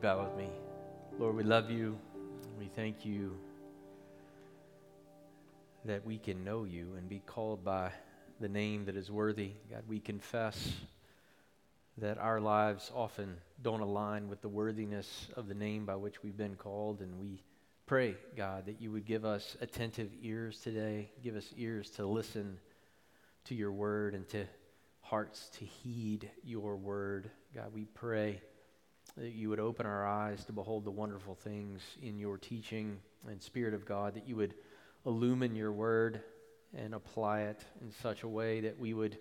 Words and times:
Bow 0.00 0.24
with 0.24 0.34
me? 0.34 0.48
Lord, 1.18 1.36
we 1.36 1.42
love 1.42 1.70
you. 1.70 1.98
We 2.58 2.70
thank 2.74 3.04
you 3.04 3.36
that 5.84 6.06
we 6.06 6.16
can 6.16 6.42
know 6.42 6.64
you 6.64 6.94
and 6.96 7.06
be 7.06 7.20
called 7.26 7.62
by 7.62 7.92
the 8.40 8.48
name 8.48 8.86
that 8.86 8.96
is 8.96 9.10
worthy. 9.10 9.52
God, 9.70 9.82
we 9.86 10.00
confess 10.00 10.72
that 11.98 12.16
our 12.16 12.40
lives 12.40 12.90
often 12.94 13.36
don't 13.60 13.82
align 13.82 14.30
with 14.30 14.40
the 14.40 14.48
worthiness 14.48 15.28
of 15.36 15.48
the 15.48 15.54
name 15.54 15.84
by 15.84 15.96
which 15.96 16.22
we've 16.22 16.36
been 16.36 16.56
called, 16.56 17.02
and 17.02 17.20
we 17.20 17.42
pray, 17.84 18.16
God, 18.34 18.64
that 18.66 18.80
you 18.80 18.90
would 18.92 19.04
give 19.04 19.26
us 19.26 19.54
attentive 19.60 20.08
ears 20.22 20.60
today, 20.60 21.10
give 21.22 21.36
us 21.36 21.52
ears 21.58 21.90
to 21.90 22.06
listen 22.06 22.56
to 23.44 23.54
your 23.54 23.72
word 23.72 24.14
and 24.14 24.26
to 24.30 24.46
hearts 25.02 25.50
to 25.58 25.66
heed 25.66 26.30
your 26.42 26.76
word. 26.76 27.30
God, 27.54 27.74
we 27.74 27.84
pray 27.84 28.40
that 29.16 29.32
you 29.32 29.48
would 29.48 29.60
open 29.60 29.86
our 29.86 30.06
eyes 30.06 30.44
to 30.44 30.52
behold 30.52 30.84
the 30.84 30.90
wonderful 30.90 31.34
things 31.34 31.80
in 32.02 32.18
your 32.18 32.38
teaching 32.38 32.98
and 33.28 33.40
Spirit 33.42 33.74
of 33.74 33.84
God, 33.84 34.14
that 34.14 34.28
you 34.28 34.36
would 34.36 34.54
illumine 35.04 35.54
your 35.54 35.72
word 35.72 36.22
and 36.76 36.94
apply 36.94 37.42
it 37.42 37.64
in 37.80 37.90
such 37.90 38.22
a 38.22 38.28
way 38.28 38.60
that 38.60 38.78
we 38.78 38.94
would 38.94 39.18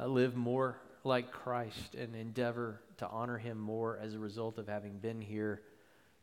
uh, 0.00 0.06
live 0.06 0.34
more 0.34 0.78
like 1.04 1.32
Christ 1.32 1.94
and 1.94 2.14
endeavor 2.14 2.80
to 2.98 3.08
honor 3.08 3.38
him 3.38 3.58
more 3.58 3.98
as 3.98 4.14
a 4.14 4.18
result 4.18 4.58
of 4.58 4.68
having 4.68 4.98
been 4.98 5.20
here, 5.20 5.62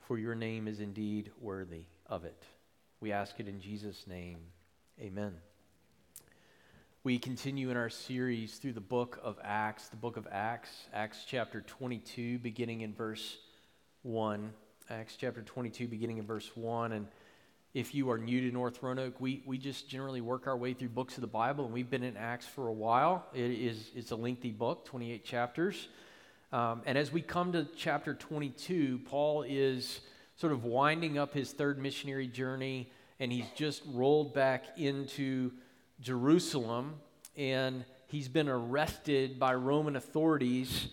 for 0.08 0.18
your 0.18 0.36
name 0.36 0.68
is 0.68 0.80
indeed 0.80 1.32
worthy 1.40 1.86
of 2.08 2.26
it. 2.26 2.44
We 3.02 3.12
ask 3.12 3.40
it 3.40 3.48
in 3.48 3.60
Jesus' 3.60 4.06
name. 4.08 4.40
Amen. 5.00 5.34
We 7.06 7.18
continue 7.18 7.70
in 7.70 7.78
our 7.78 7.90
series 7.90 8.58
through 8.58 8.74
the 8.74 8.82
book 8.82 9.22
of 9.24 9.40
Acts, 9.42 9.88
the 9.88 9.96
book 9.96 10.18
of 10.18 10.28
Acts, 10.30 10.70
Acts 10.94 11.24
chapter 11.26 11.62
22, 11.62 12.40
beginning 12.40 12.82
in 12.82 12.94
verse 12.94 13.38
1. 14.02 14.52
Acts 14.90 15.16
chapter 15.16 15.42
22, 15.42 15.88
beginning 15.88 16.18
in 16.18 16.26
verse 16.26 16.52
1. 16.56 16.92
And 16.92 17.08
if 17.74 17.96
you 17.96 18.10
are 18.10 18.18
new 18.18 18.42
to 18.42 18.52
North 18.54 18.84
Roanoke, 18.84 19.22
we, 19.22 19.42
we 19.46 19.58
just 19.58 19.88
generally 19.88 20.20
work 20.20 20.46
our 20.46 20.58
way 20.58 20.74
through 20.74 20.90
books 20.90 21.16
of 21.16 21.22
the 21.22 21.28
Bible, 21.28 21.64
and 21.64 21.74
we've 21.74 21.90
been 21.90 22.04
in 22.04 22.18
Acts 22.18 22.46
for 22.46 22.68
a 22.68 22.74
while. 22.74 23.26
It 23.34 23.50
is, 23.50 23.92
it's 23.96 24.12
a 24.12 24.18
lengthy 24.18 24.52
book, 24.52 24.84
28 24.84 25.24
chapters. 25.24 25.88
Um, 26.52 26.82
and 26.86 26.98
as 26.98 27.14
we 27.14 27.22
come 27.22 27.54
to 27.54 27.66
chapter 27.78 28.14
22, 28.14 29.00
Paul 29.06 29.44
is 29.44 30.02
sort 30.36 30.52
of 30.52 30.66
winding 30.66 31.18
up 31.18 31.34
his 31.34 31.54
third 31.54 31.80
missionary 31.80 32.28
journey, 32.28 32.92
and 33.22 33.32
he's 33.32 33.48
just 33.56 33.84
rolled 33.88 34.34
back 34.34 34.78
into 34.78 35.52
Jerusalem, 36.02 36.96
and 37.36 37.86
he's 38.08 38.28
been 38.28 38.50
arrested 38.50 39.40
by 39.40 39.54
Roman 39.56 39.96
authorities, 39.96 40.88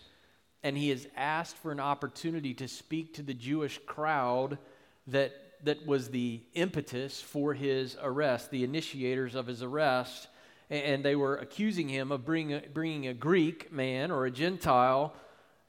and 0.62 0.76
he 0.76 0.88
has 0.90 1.06
asked 1.16 1.56
for 1.56 1.70
an 1.70 1.80
opportunity 1.80 2.54
to 2.54 2.66
speak 2.66 3.14
to 3.14 3.22
the 3.22 3.34
Jewish 3.34 3.78
crowd 3.86 4.58
that, 5.06 5.32
that 5.62 5.86
was 5.86 6.10
the 6.10 6.40
impetus 6.54 7.20
for 7.20 7.54
his 7.54 7.96
arrest, 8.02 8.50
the 8.50 8.64
initiators 8.64 9.34
of 9.34 9.46
his 9.46 9.62
arrest. 9.62 10.28
And 10.68 11.05
they 11.05 11.14
were 11.14 11.36
accusing 11.36 11.89
him 11.89 12.11
of 12.11 12.24
bringing 12.24 12.56
a, 12.56 12.68
bringing 12.72 13.06
a 13.06 13.14
Greek 13.14 13.72
man 13.72 14.11
or 14.11 14.27
a 14.27 14.30
Gentile 14.33 15.14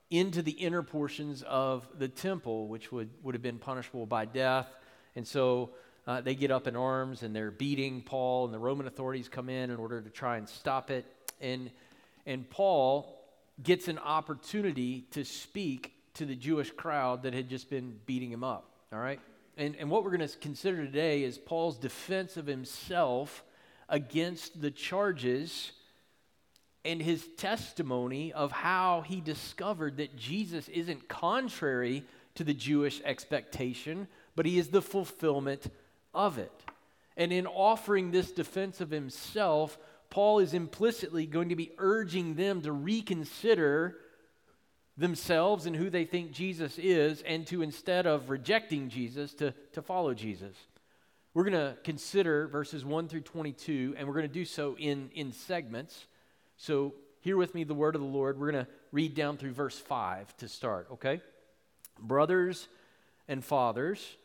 into 0.09 0.41
the 0.41 0.53
inner 0.53 0.81
portions 0.81 1.43
of 1.43 1.87
the 1.99 2.07
temple, 2.07 2.67
which 2.67 2.91
would, 2.91 3.09
would 3.21 3.35
have 3.35 3.43
been 3.43 3.59
punishable 3.59 4.07
by 4.07 4.25
death. 4.25 4.67
And 5.15 5.27
so 5.27 5.71
uh, 6.07 6.21
they 6.21 6.33
get 6.33 6.49
up 6.49 6.67
in 6.67 6.75
arms 6.75 7.21
and 7.21 7.35
they're 7.35 7.51
beating 7.51 8.01
Paul, 8.01 8.45
and 8.45 8.53
the 8.53 8.59
Roman 8.59 8.87
authorities 8.87 9.27
come 9.27 9.49
in 9.49 9.69
in 9.69 9.77
order 9.77 10.01
to 10.01 10.09
try 10.09 10.37
and 10.37 10.47
stop 10.47 10.89
it. 10.89 11.05
And, 11.41 11.69
and 12.25 12.49
Paul 12.49 13.13
gets 13.61 13.89
an 13.89 13.99
opportunity 13.99 15.01
to 15.11 15.25
speak 15.25 15.93
to 16.13 16.25
the 16.25 16.35
Jewish 16.35 16.71
crowd 16.71 17.23
that 17.23 17.33
had 17.33 17.49
just 17.49 17.69
been 17.69 17.99
beating 18.05 18.31
him 18.31 18.43
up. 18.43 18.71
All 18.93 18.99
right? 18.99 19.19
And, 19.57 19.75
and 19.75 19.89
what 19.89 20.03
we're 20.03 20.15
going 20.15 20.27
to 20.27 20.37
consider 20.37 20.85
today 20.85 21.23
is 21.23 21.37
Paul's 21.37 21.77
defense 21.77 22.37
of 22.37 22.47
himself 22.47 23.43
against 23.89 24.61
the 24.61 24.71
charges 24.71 25.71
and 26.85 27.01
his 27.01 27.27
testimony 27.37 28.31
of 28.31 28.51
how 28.51 29.01
he 29.01 29.19
discovered 29.19 29.97
that 29.97 30.15
Jesus 30.15 30.69
isn't 30.69 31.09
contrary 31.09 32.03
to 32.35 32.45
the 32.45 32.53
Jewish 32.53 33.01
expectation, 33.03 34.07
but 34.35 34.45
he 34.45 34.57
is 34.57 34.69
the 34.69 34.81
fulfillment 34.81 35.67
of 36.17 36.37
it. 36.37 36.51
And 37.15 37.31
in 37.31 37.47
offering 37.47 38.11
this 38.11 38.31
defense 38.31 38.81
of 38.81 38.89
himself, 38.89 39.77
Paul 40.09 40.39
is 40.39 40.53
implicitly 40.53 41.25
going 41.25 41.49
to 41.49 41.55
be 41.55 41.71
urging 41.77 42.35
them 42.35 42.61
to 42.61 42.71
reconsider 42.71 43.97
themselves 44.97 45.65
and 45.67 45.75
who 45.75 45.89
they 45.89 46.05
think 46.05 46.31
Jesus 46.31 46.79
is, 46.79 47.21
and 47.21 47.45
to 47.47 47.61
instead 47.61 48.07
of 48.07 48.29
rejecting 48.29 48.89
Jesus, 48.89 49.33
to, 49.35 49.53
to 49.73 49.81
follow 49.81 50.13
Jesus. 50.13 50.55
We're 51.35 51.43
going 51.43 51.53
to 51.53 51.77
consider 51.83 52.47
verses 52.47 52.83
1 52.83 53.07
through 53.07 53.21
22, 53.21 53.93
and 53.95 54.07
we're 54.07 54.15
going 54.15 54.27
to 54.27 54.33
do 54.33 54.45
so 54.45 54.75
in, 54.77 55.11
in 55.13 55.31
segments. 55.31 56.07
So, 56.57 56.95
hear 57.19 57.37
with 57.37 57.53
me 57.53 57.63
the 57.63 57.75
word 57.75 57.93
of 57.93 58.01
the 58.01 58.07
Lord. 58.07 58.39
We're 58.39 58.51
going 58.51 58.65
to 58.65 58.71
read 58.91 59.13
down 59.13 59.37
through 59.37 59.51
verse 59.51 59.77
5 59.77 60.35
to 60.37 60.47
start, 60.47 60.87
okay? 60.93 61.21
Brothers 61.99 62.67
and 63.27 63.45
fathers, 63.45 64.17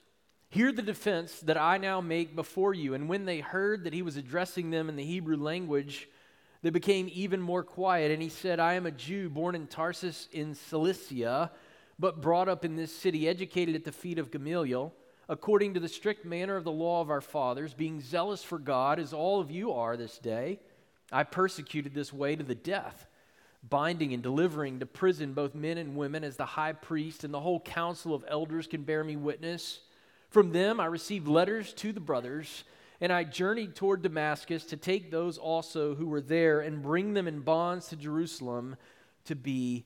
Hear 0.52 0.70
the 0.70 0.82
defense 0.82 1.40
that 1.40 1.56
I 1.56 1.78
now 1.78 2.02
make 2.02 2.36
before 2.36 2.74
you. 2.74 2.92
And 2.92 3.08
when 3.08 3.24
they 3.24 3.40
heard 3.40 3.84
that 3.84 3.94
he 3.94 4.02
was 4.02 4.18
addressing 4.18 4.68
them 4.68 4.90
in 4.90 4.96
the 4.96 5.04
Hebrew 5.04 5.38
language, 5.38 6.10
they 6.60 6.68
became 6.68 7.08
even 7.10 7.40
more 7.40 7.62
quiet. 7.62 8.10
And 8.10 8.20
he 8.20 8.28
said, 8.28 8.60
I 8.60 8.74
am 8.74 8.84
a 8.84 8.90
Jew 8.90 9.30
born 9.30 9.54
in 9.54 9.66
Tarsus 9.66 10.28
in 10.30 10.54
Cilicia, 10.54 11.52
but 11.98 12.20
brought 12.20 12.50
up 12.50 12.66
in 12.66 12.76
this 12.76 12.94
city, 12.94 13.26
educated 13.26 13.74
at 13.74 13.84
the 13.84 13.92
feet 13.92 14.18
of 14.18 14.30
Gamaliel, 14.30 14.92
according 15.26 15.72
to 15.72 15.80
the 15.80 15.88
strict 15.88 16.26
manner 16.26 16.56
of 16.56 16.64
the 16.64 16.70
law 16.70 17.00
of 17.00 17.08
our 17.08 17.22
fathers, 17.22 17.72
being 17.72 18.02
zealous 18.02 18.44
for 18.44 18.58
God, 18.58 18.98
as 18.98 19.14
all 19.14 19.40
of 19.40 19.50
you 19.50 19.72
are 19.72 19.96
this 19.96 20.18
day. 20.18 20.60
I 21.10 21.22
persecuted 21.22 21.94
this 21.94 22.12
way 22.12 22.36
to 22.36 22.44
the 22.44 22.54
death, 22.54 23.06
binding 23.66 24.12
and 24.12 24.22
delivering 24.22 24.80
to 24.80 24.86
prison 24.86 25.32
both 25.32 25.54
men 25.54 25.78
and 25.78 25.96
women, 25.96 26.24
as 26.24 26.36
the 26.36 26.44
high 26.44 26.74
priest 26.74 27.24
and 27.24 27.32
the 27.32 27.40
whole 27.40 27.60
council 27.60 28.14
of 28.14 28.22
elders 28.28 28.66
can 28.66 28.82
bear 28.82 29.02
me 29.02 29.16
witness. 29.16 29.80
From 30.32 30.50
them 30.50 30.80
I 30.80 30.86
received 30.86 31.28
letters 31.28 31.74
to 31.74 31.92
the 31.92 32.00
brothers, 32.00 32.64
and 33.02 33.12
I 33.12 33.22
journeyed 33.22 33.76
toward 33.76 34.00
Damascus 34.00 34.64
to 34.66 34.78
take 34.78 35.10
those 35.10 35.36
also 35.36 35.94
who 35.94 36.06
were 36.06 36.22
there 36.22 36.60
and 36.60 36.82
bring 36.82 37.12
them 37.12 37.28
in 37.28 37.40
bonds 37.40 37.88
to 37.88 37.96
Jerusalem 37.96 38.76
to 39.26 39.36
be 39.36 39.84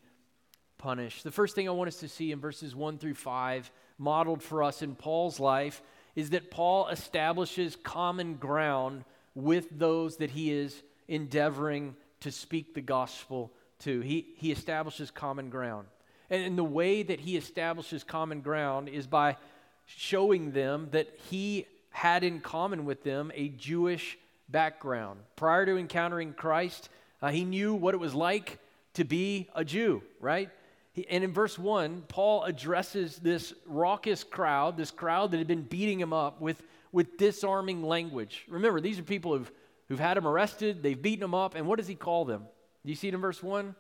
punished. 0.79 1.25
The 1.25 1.33
first 1.33 1.57
thing 1.57 1.69
I 1.69 1.73
want 1.73 1.89
us 1.89 1.99
to 1.99 2.09
see 2.09 2.31
in 2.31 2.39
verses 2.39 2.77
1 2.77 2.99
through 2.99 3.15
5, 3.15 3.73
modeled 3.99 4.41
for 4.41 4.63
us 4.63 4.83
in 4.83 4.95
Paul's 4.95 5.41
life, 5.41 5.83
is 6.15 6.31
that 6.31 6.53
Paul 6.53 6.87
establishes 6.89 7.75
common 7.75 8.37
ground 8.37 9.05
with 9.35 9.67
those 9.77 10.19
that 10.19 10.31
he 10.31 10.53
is 10.53 10.81
endeavoring 11.09 11.97
to 12.21 12.31
speak 12.31 12.73
the 12.73 12.81
gospel 12.83 13.53
to. 13.81 14.01
He, 14.01 14.35
he 14.37 14.53
establishes 14.53 15.11
common 15.11 15.51
ground. 15.51 15.89
And, 16.31 16.45
and 16.45 16.57
the 16.57 16.63
way 16.63 17.03
that 17.03 17.19
he 17.19 17.37
establishes 17.37 18.05
common 18.05 18.43
ground 18.43 18.89
is 18.89 19.09
by 19.09 19.37
showing 19.87 20.53
them 20.53 20.89
that 20.91 21.09
he 21.31 21.67
had 21.91 22.25
in 22.25 22.41
common 22.41 22.85
with 22.85 23.03
them 23.03 23.33
a 23.35 23.49
Jewish 23.49 24.19
background. 24.49 25.21
Prior 25.37 25.65
to 25.65 25.79
encountering 25.79 26.35
Christ, 26.35 26.89
uh, 27.23 27.31
he 27.31 27.45
knew 27.45 27.75
what 27.75 27.95
it 27.95 27.99
was 27.99 28.15
like 28.15 28.59
to 28.95 29.05
be 29.05 29.49
a 29.55 29.65
Jew, 29.65 30.03
right? 30.21 30.51
He, 30.93 31.07
and 31.09 31.25
in 31.25 31.33
verse 31.33 31.59
1, 31.59 32.05
Paul 32.09 32.45
addresses 32.45 33.17
this 33.17 33.55
raucous 33.67 34.25
crowd, 34.25 34.77
this 34.77 34.91
crowd 34.91 35.31
that 35.31 35.39
had 35.39 35.47
been 35.47 35.63
beating 35.63 36.01
him 36.01 36.13
up 36.13 36.41
with, 36.41 36.63
with 36.93 37.17
disarming 37.17 37.83
language. 37.83 38.45
Remember, 38.49 38.81
these 38.81 38.99
are 38.99 39.03
people 39.03 39.37
who've, 39.37 39.51
who've 39.89 40.01
had 40.01 40.17
him 40.17 40.27
arrested, 40.27 40.83
they've 40.83 41.01
beaten 41.01 41.25
him 41.25 41.35
up, 41.35 41.55
and 41.55 41.67
what 41.67 41.79
does 41.79 41.89
he 41.89 41.95
call 41.95 42.25
them? 42.25 42.43
Do 42.85 42.91
you 42.91 42.97
see 42.97 43.09
it 43.09 43.15
in 43.15 43.21
verse 43.21 43.43
1? 43.43 43.75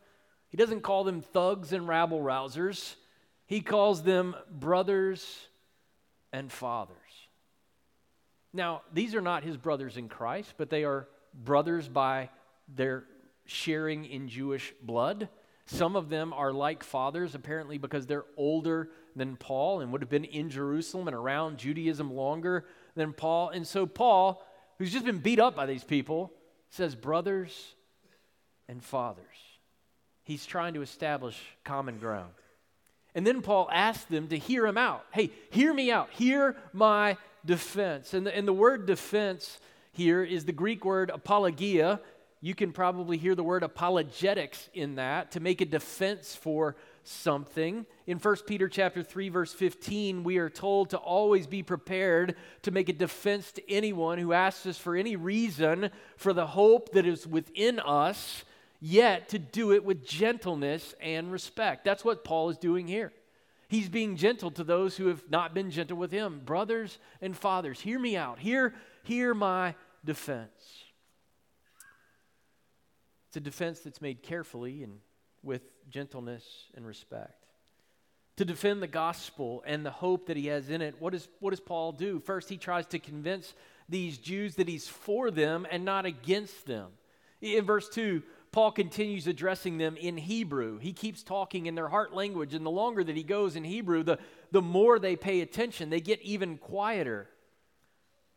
He 0.48 0.56
doesn't 0.56 0.82
call 0.82 1.04
them 1.04 1.20
thugs 1.20 1.72
and 1.72 1.88
rabble 1.88 2.20
rousers, 2.20 2.94
he 3.46 3.60
calls 3.60 4.02
them 4.02 4.34
brothers 4.50 5.48
and 6.32 6.50
fathers. 6.50 6.96
Now, 8.52 8.82
these 8.92 9.14
are 9.14 9.20
not 9.20 9.44
his 9.44 9.56
brothers 9.56 9.96
in 9.96 10.08
Christ, 10.08 10.54
but 10.56 10.70
they 10.70 10.84
are 10.84 11.08
brothers 11.34 11.88
by 11.88 12.30
their 12.74 13.04
sharing 13.44 14.06
in 14.06 14.28
Jewish 14.28 14.72
blood. 14.82 15.28
Some 15.66 15.96
of 15.96 16.08
them 16.08 16.32
are 16.32 16.52
like 16.52 16.82
fathers, 16.82 17.34
apparently, 17.34 17.76
because 17.76 18.06
they're 18.06 18.24
older 18.36 18.88
than 19.14 19.36
Paul 19.36 19.80
and 19.80 19.92
would 19.92 20.00
have 20.00 20.10
been 20.10 20.24
in 20.24 20.48
Jerusalem 20.48 21.08
and 21.08 21.16
around 21.16 21.58
Judaism 21.58 22.12
longer 22.12 22.64
than 22.94 23.12
Paul. 23.12 23.50
And 23.50 23.66
so, 23.66 23.84
Paul, 23.84 24.44
who's 24.78 24.92
just 24.92 25.04
been 25.04 25.18
beat 25.18 25.40
up 25.40 25.56
by 25.56 25.66
these 25.66 25.84
people, 25.84 26.32
says, 26.70 26.94
Brothers 26.94 27.74
and 28.68 28.82
fathers. 28.82 29.24
He's 30.24 30.46
trying 30.46 30.74
to 30.74 30.82
establish 30.82 31.40
common 31.64 31.98
ground. 31.98 32.32
And 33.16 33.26
then 33.26 33.42
Paul 33.42 33.68
asks 33.72 34.04
them 34.04 34.28
to 34.28 34.38
hear 34.38 34.66
him 34.66 34.78
out. 34.78 35.06
Hey, 35.10 35.30
hear 35.50 35.74
me 35.74 35.90
out. 35.90 36.10
Hear 36.10 36.54
my 36.72 37.16
defense. 37.44 38.14
And 38.14 38.26
the, 38.26 38.36
and 38.36 38.46
the 38.46 38.52
word 38.52 38.86
defense 38.86 39.58
here 39.92 40.22
is 40.22 40.44
the 40.44 40.52
Greek 40.52 40.84
word 40.84 41.10
apologia, 41.10 42.00
you 42.42 42.54
can 42.54 42.72
probably 42.72 43.16
hear 43.16 43.34
the 43.34 43.42
word 43.42 43.62
apologetics 43.62 44.68
in 44.74 44.96
that 44.96 45.32
to 45.32 45.40
make 45.40 45.62
a 45.62 45.64
defense 45.64 46.36
for 46.36 46.76
something. 47.02 47.86
In 48.06 48.18
1 48.18 48.36
Peter 48.46 48.68
chapter 48.68 49.02
3 49.02 49.30
verse 49.30 49.54
15, 49.54 50.22
we 50.22 50.36
are 50.36 50.50
told 50.50 50.90
to 50.90 50.98
always 50.98 51.46
be 51.46 51.62
prepared 51.62 52.36
to 52.62 52.70
make 52.70 52.90
a 52.90 52.92
defense 52.92 53.50
to 53.52 53.72
anyone 53.72 54.18
who 54.18 54.34
asks 54.34 54.66
us 54.66 54.76
for 54.76 54.94
any 54.94 55.16
reason 55.16 55.90
for 56.18 56.34
the 56.34 56.48
hope 56.48 56.92
that 56.92 57.06
is 57.06 57.26
within 57.26 57.80
us, 57.80 58.44
yet 58.80 59.30
to 59.30 59.38
do 59.38 59.72
it 59.72 59.84
with 59.84 60.06
gentleness 60.06 60.94
and 61.00 61.32
respect. 61.32 61.84
That's 61.84 62.04
what 62.04 62.24
Paul 62.24 62.50
is 62.50 62.58
doing 62.58 62.86
here. 62.86 63.12
He's 63.68 63.88
being 63.88 64.16
gentle 64.16 64.50
to 64.52 64.64
those 64.64 64.96
who 64.96 65.08
have 65.08 65.22
not 65.28 65.52
been 65.52 65.70
gentle 65.70 65.96
with 65.96 66.12
him. 66.12 66.40
Brothers 66.44 66.98
and 67.20 67.36
fathers, 67.36 67.80
hear 67.80 67.98
me 67.98 68.16
out. 68.16 68.38
Hear, 68.38 68.74
hear 69.02 69.34
my 69.34 69.74
defense. 70.04 70.84
It's 73.28 73.36
a 73.36 73.40
defense 73.40 73.80
that's 73.80 74.00
made 74.00 74.22
carefully 74.22 74.82
and 74.84 75.00
with 75.42 75.62
gentleness 75.90 76.44
and 76.74 76.86
respect. 76.86 77.44
To 78.36 78.44
defend 78.44 78.82
the 78.82 78.86
gospel 78.86 79.64
and 79.66 79.84
the 79.84 79.90
hope 79.90 80.26
that 80.26 80.36
he 80.36 80.46
has 80.46 80.68
in 80.68 80.82
it, 80.82 80.94
what, 81.00 81.14
is, 81.14 81.26
what 81.40 81.50
does 81.50 81.60
Paul 81.60 81.92
do? 81.92 82.20
First, 82.20 82.48
he 82.48 82.58
tries 82.58 82.86
to 82.88 82.98
convince 82.98 83.54
these 83.88 84.18
Jews 84.18 84.56
that 84.56 84.68
he's 84.68 84.88
for 84.88 85.30
them 85.30 85.66
and 85.70 85.84
not 85.84 86.06
against 86.06 86.66
them. 86.66 86.90
In 87.40 87.64
verse 87.64 87.88
2, 87.88 88.22
Paul 88.56 88.72
continues 88.72 89.26
addressing 89.26 89.76
them 89.76 89.98
in 89.98 90.16
Hebrew. 90.16 90.78
He 90.78 90.94
keeps 90.94 91.22
talking 91.22 91.66
in 91.66 91.74
their 91.74 91.88
heart 91.88 92.14
language, 92.14 92.54
and 92.54 92.64
the 92.64 92.70
longer 92.70 93.04
that 93.04 93.14
he 93.14 93.22
goes 93.22 93.54
in 93.54 93.64
Hebrew, 93.64 94.02
the, 94.02 94.18
the 94.50 94.62
more 94.62 94.98
they 94.98 95.14
pay 95.14 95.42
attention. 95.42 95.90
They 95.90 96.00
get 96.00 96.22
even 96.22 96.56
quieter. 96.56 97.28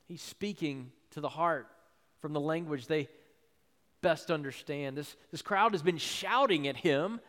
He's 0.10 0.22
speaking 0.22 0.92
to 1.12 1.22
the 1.22 1.30
heart 1.30 1.68
from 2.20 2.34
the 2.34 2.42
language 2.42 2.86
they 2.86 3.08
best 4.02 4.30
understand. 4.30 4.98
This, 4.98 5.16
this 5.32 5.42
crowd 5.42 5.72
has 5.72 5.82
been 5.82 5.98
shouting 5.98 6.68
at 6.68 6.76
him, 6.76 7.22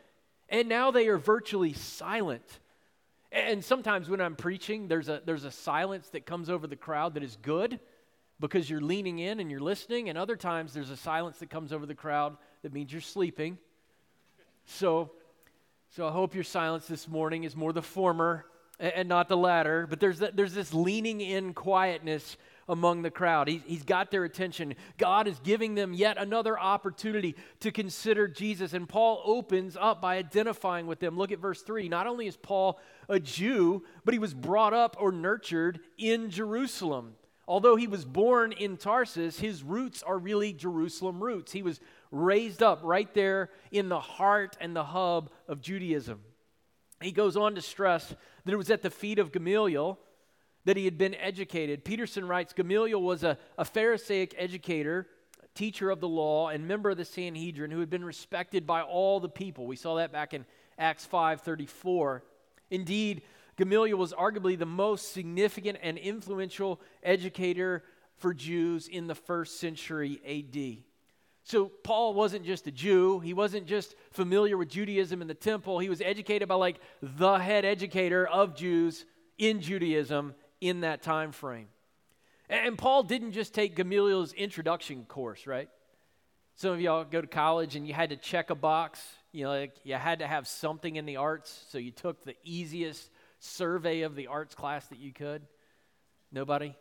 and 0.49 0.69
now 0.69 0.91
they 0.91 1.07
are 1.07 1.17
virtually 1.17 1.75
silent. 1.75 2.59
And 3.31 3.65
sometimes 3.65 4.09
when 4.09 4.21
I'm 4.21 4.35
preaching, 4.35 4.89
there's 4.89 5.09
a, 5.09 5.23
there's 5.25 5.45
a 5.45 5.53
silence 5.53 6.09
that 6.09 6.27
comes 6.27 6.51
over 6.51 6.67
the 6.67 6.75
crowd 6.75 7.15
that 7.15 7.23
is 7.23 7.39
good 7.41 7.79
because 8.41 8.69
you're 8.69 8.81
leaning 8.81 9.21
in 9.21 9.39
and 9.39 9.49
you're 9.49 9.61
listening, 9.61 10.09
and 10.09 10.19
other 10.19 10.35
times 10.35 10.73
there's 10.73 10.91
a 10.91 10.97
silence 10.97 11.39
that 11.39 11.51
comes 11.51 11.73
over 11.73 11.87
the 11.87 11.95
crowd 11.95 12.37
that 12.63 12.73
means 12.73 12.93
you're 12.93 13.01
sleeping. 13.01 13.59
So, 14.67 15.11
so 15.91 16.07
I 16.07 16.11
hope 16.11 16.35
your 16.35 16.45
silence 16.45 16.87
this 16.87 17.09
morning 17.09 17.45
is 17.45 17.57
more 17.57 17.73
the 17.73 17.83
former 17.83 18.45
and, 18.79 19.09
not 19.09 19.29
the 19.29 19.37
latter, 19.37 19.87
but 19.87 20.01
there's, 20.01 20.19
there's 20.19 20.55
this 20.55 20.73
leaning 20.73 21.21
in 21.21 21.53
quietness 21.53 22.37
among 22.69 23.03
the 23.03 23.11
crowd. 23.11 23.49
He, 23.49 23.63
he's 23.67 23.83
got 23.83 24.11
their 24.11 24.25
attention. 24.25 24.75
God 24.97 25.27
is 25.27 25.39
giving 25.41 25.75
them 25.75 25.93
yet 25.93 26.17
another 26.17 26.59
opportunity 26.59 27.35
to 27.61 27.73
consider 27.73 28.29
Jesus. 28.29 28.73
And 28.73 28.89
Paul 28.89 29.21
opens 29.25 29.77
up 29.79 30.01
by 30.01 30.17
identifying 30.17 30.87
with 30.87 31.01
them. 31.01 31.19
Look 31.19 31.33
at 31.33 31.41
verse 31.41 31.63
3. 31.63 31.89
Not 31.89 32.07
only 32.07 32.27
is 32.27 32.37
Paul 32.37 32.79
a 33.09 33.19
Jew, 33.21 33.83
but 34.05 34.15
he 34.15 34.21
was 34.21 34.33
brought 34.33 34.73
up 34.73 34.97
or 34.99 35.13
nurtured 35.13 35.81
in 35.99 36.31
Jerusalem. 36.31 37.17
Although 37.49 37.75
he 37.75 37.89
was 37.89 38.05
born 38.05 38.53
in 38.53 38.77
Tarsus, 38.77 39.41
his 39.41 39.65
roots 39.65 40.05
are 40.05 40.17
really 40.17 40.53
Jerusalem 40.53 41.21
roots. 41.21 41.51
He 41.51 41.65
was 41.65 41.81
raised 42.11 42.63
up 42.63 42.81
right 42.83 43.13
there 43.15 43.51
in 43.71 43.89
the 43.89 44.01
heart 44.01 44.57
and 44.61 44.75
the 44.75 44.85
hub 44.85 45.31
of 45.49 45.61
Judaism. 45.61 46.21
He 47.01 47.13
goes 47.13 47.37
on 47.37 47.55
to 47.55 47.63
stress 47.63 48.15
that 48.45 48.53
it 48.53 48.57
was 48.57 48.71
at 48.71 48.83
the 48.83 48.91
feet 48.91 49.19
of 49.19 49.33
Gamaliel 49.33 49.99
that 50.65 50.77
he 50.77 50.85
had 50.85 50.99
been 50.99 51.15
educated. 51.15 51.85
Peterson 51.85 52.27
writes 52.27 52.53
Gamaliel 52.53 53.01
was 53.01 53.25
a, 53.25 53.39
a 53.57 53.65
Pharisaic 53.65 54.35
educator, 54.37 55.07
teacher 55.55 55.91
of 55.91 56.01
the 56.01 56.09
law, 56.09 56.49
and 56.49 56.69
member 56.69 56.91
of 56.91 56.97
the 56.97 57.05
Sanhedrin 57.05 57.71
who 57.71 57.81
had 57.81 57.91
been 57.91 58.05
respected 58.05 58.67
by 58.67 58.83
all 58.83 59.21
the 59.21 59.29
people. 59.29 59.67
We 59.67 59.77
saw 59.77 59.97
that 59.97 60.13
back 60.13 60.35
in 60.35 60.45
Acts 60.79 61.07
5:34. 61.11 62.23
Indeed, 62.71 63.23
Gamaliel 63.57 63.99
was 63.99 64.13
arguably 64.13 64.59
the 64.59 64.67
most 64.67 65.13
significant 65.13 65.79
and 65.83 65.99
influential 65.99 66.81
educator 67.03 67.83
for 68.17 68.33
Jews 68.33 68.87
in 68.87 69.07
the 69.07 69.15
first 69.15 69.59
century 69.59 70.21
AD. 70.27 70.85
So, 71.43 71.67
Paul 71.67 72.15
wasn't 72.15 72.45
just 72.45 72.67
a 72.67 72.71
Jew. 72.71 73.21
He 73.21 73.35
wasn't 73.35 73.67
just 73.67 73.95
familiar 74.13 74.57
with 74.57 74.69
Judaism 74.69 75.21
and 75.21 75.31
the 75.31 75.35
temple. 75.35 75.79
He 75.79 75.89
was 75.89 76.01
educated 76.01 76.49
by, 76.49 76.55
like, 76.55 76.81
the 77.03 77.39
head 77.39 77.65
educator 77.65 78.27
of 78.27 78.55
Jews 78.55 79.05
in 79.39 79.61
Judaism 79.61 80.35
in 80.61 80.81
that 80.81 81.03
time 81.03 81.33
frame. 81.33 81.69
And 82.49 82.77
Paul 82.77 83.05
didn't 83.05 83.33
just 83.33 83.55
take 83.55 83.77
Gamaliel's 83.77 84.33
introduction 84.33 85.05
course, 85.05 85.47
right? 85.47 85.69
Some 86.57 86.73
of 86.73 86.81
y'all 86.81 87.05
go 87.05 87.21
to 87.21 87.27
college 87.27 87.77
and 87.77 87.87
you 87.87 87.95
had 87.95 88.11
to 88.11 88.17
check 88.17 88.51
a 88.51 88.55
box. 88.55 89.01
You 89.33 89.45
know, 89.45 89.51
like 89.51 89.77
you 89.85 89.95
had 89.95 90.19
to 90.19 90.27
have 90.27 90.47
something 90.47 90.97
in 90.97 91.07
the 91.07 91.17
arts, 91.17 91.65
so 91.71 91.79
you 91.79 91.93
took 91.93 92.25
the 92.25 92.35
easiest 92.45 93.09
survey 93.39 94.03
of 94.03 94.17
the 94.17 94.27
arts 94.27 94.55
class 94.55 94.87
that 94.89 94.99
you 94.99 95.13
could. 95.13 95.43
Nobody? 96.33 96.75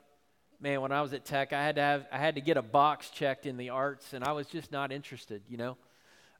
Man, 0.61 0.81
when 0.81 0.91
I 0.91 1.01
was 1.01 1.13
at 1.13 1.23
Tech, 1.23 1.53
I 1.53 1.63
had 1.63 1.75
to 1.75 1.81
have 1.81 2.05
I 2.11 2.17
had 2.17 2.35
to 2.35 2.41
get 2.41 2.57
a 2.57 2.61
box 2.61 3.09
checked 3.09 3.45
in 3.45 3.55
the 3.55 3.69
arts, 3.69 4.13
and 4.13 4.25
I 4.25 4.33
was 4.33 4.47
just 4.47 4.71
not 4.71 4.91
interested, 4.91 5.41
you 5.47 5.57
know. 5.57 5.77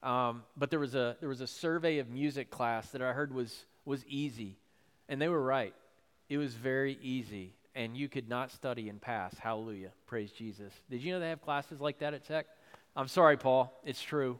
Um, 0.04 0.44
but 0.57 0.69
there 0.69 0.80
was 0.80 0.94
a 0.94 1.16
there 1.21 1.30
was 1.30 1.39
a 1.39 1.48
survey 1.48 2.00
of 2.00 2.10
music 2.10 2.50
class 2.50 2.89
that 2.92 3.01
I 3.01 3.13
heard 3.13 3.33
was 3.33 3.66
was 3.86 4.06
easy, 4.07 4.57
and 5.07 5.21
they 5.21 5.30
were 5.30 5.42
right. 5.42 5.74
It 6.27 6.38
was 6.38 6.54
very 6.54 6.98
easy, 7.01 7.54
and 7.75 7.95
you 7.95 8.10
could 8.10 8.27
not 8.27 8.51
study 8.51 8.89
and 8.89 9.00
pass. 9.00 9.38
Hallelujah. 9.38 9.92
Praise 10.06 10.31
Jesus. 10.31 10.74
Did 10.89 11.01
you 11.01 11.13
know 11.13 11.19
they 11.22 11.30
have 11.30 11.42
classes 11.42 11.80
like 11.80 12.00
that 12.00 12.13
at 12.13 12.25
Tech? 12.25 12.45
I'm 12.98 13.07
sorry, 13.07 13.38
Paul. 13.38 13.74
It's 13.86 14.01
true. 14.01 14.38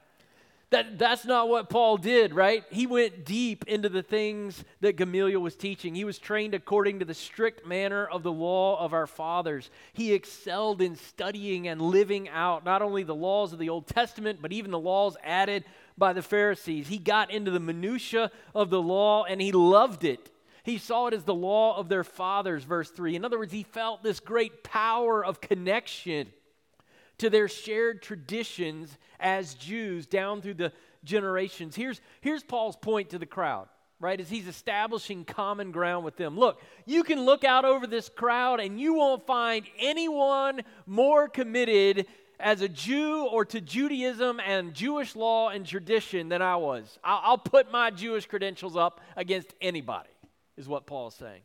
That, 0.73 0.99
that's 0.99 1.27
not 1.27 1.51
what 1.51 1.69
Paul 1.69 1.99
did, 1.99 2.33
right? 2.33 2.65
He 2.71 2.87
went 2.87 3.27
deep 3.27 3.65
into 3.69 3.91
the 3.91 4.03
things 4.03 4.65
that 4.81 4.97
Gamaliel 4.97 5.39
was 5.39 5.55
teaching. 5.55 5.95
He 5.95 6.07
was 6.07 6.19
trained 6.19 6.55
according 6.55 7.01
to 7.01 7.05
the 7.05 7.13
strict 7.13 7.67
manner 7.67 8.07
of 8.07 8.23
the 8.23 8.33
law 8.33 8.83
of 8.83 8.95
our 8.95 9.07
fathers. 9.07 9.69
He 9.93 10.15
excelled 10.15 10.81
in 10.81 10.97
studying 10.97 11.69
and 11.69 11.79
living 11.79 12.27
out 12.31 12.65
not 12.65 12.81
only 12.81 13.03
the 13.03 13.15
laws 13.15 13.53
of 13.53 13.59
the 13.59 13.69
Old 13.69 13.87
Testament, 13.87 14.39
but 14.41 14.51
even 14.51 14.71
the 14.71 14.79
laws 14.79 15.15
added 15.23 15.65
by 15.99 16.15
the 16.15 16.23
Pharisees. 16.23 16.89
He 16.89 16.97
got 16.97 17.31
into 17.31 17.51
the 17.51 17.61
minutiae 17.61 18.31
of 18.55 18.71
the 18.71 18.81
law 18.81 19.25
and 19.25 19.43
he 19.43 19.53
loved 19.53 20.05
it. 20.05 20.31
He 20.63 20.79
saw 20.79 21.09
it 21.09 21.13
as 21.13 21.25
the 21.25 21.35
law 21.35 21.77
of 21.77 21.91
their 21.91 22.05
fathers, 22.05 22.65
verse 22.65 22.91
3. 22.91 23.15
In 23.15 23.27
other 23.27 23.39
words, 23.39 23.53
he 23.53 23.65
felt 23.65 24.03
this 24.03 24.21
great 24.21 24.65
power 24.65 25.23
of 25.23 25.43
connection 25.43 26.33
to 27.23 27.31
their 27.31 27.47
shared 27.47 28.03
traditions 28.03 28.99
as 29.21 29.55
Jews 29.55 30.07
down 30.07 30.43
through 30.43 30.55
the 30.55 30.73
generations. 31.05 31.77
Here's, 31.77 32.01
here's 32.21 32.43
Paul's 32.43 32.75
point 32.75 33.11
to 33.11 33.19
the 33.19 33.27
crowd, 33.27 33.69
right? 34.01 34.21
As 34.21 34.29
he's 34.29 34.49
establishing 34.49 35.25
common 35.25 35.71
ground 35.71 36.05
with 36.05 36.17
them. 36.17 36.37
Look, 36.37 36.61
you 36.85 37.05
can 37.05 37.25
look 37.25 37.45
out 37.45 37.65
over 37.65 37.87
this 37.87 38.09
crowd 38.09 38.59
and 38.59 38.81
you 38.81 38.95
won't 38.95 39.25
find 39.25 39.65
anyone 39.79 40.63
more 40.85 41.29
committed 41.29 42.07
as 42.41 42.61
a 42.61 42.69
Jew 42.69 43.29
or 43.31 43.45
to 43.45 43.61
Judaism 43.61 44.41
and 44.45 44.75
Jewish 44.75 45.15
law 45.15 45.51
and 45.51 45.65
tradition 45.65 46.29
than 46.29 46.43
I 46.43 46.57
was. 46.57 46.99
I'll, 47.05 47.21
I'll 47.23 47.39
put 47.39 47.71
my 47.71 47.93
Jewish 47.93 48.27
credentials 48.27 48.77
up 48.77 49.01
against 49.17 49.55
anybody 49.61 50.11
is 50.57 50.67
what 50.67 50.87
Paul 50.87 51.07
is 51.07 51.15
saying. 51.15 51.43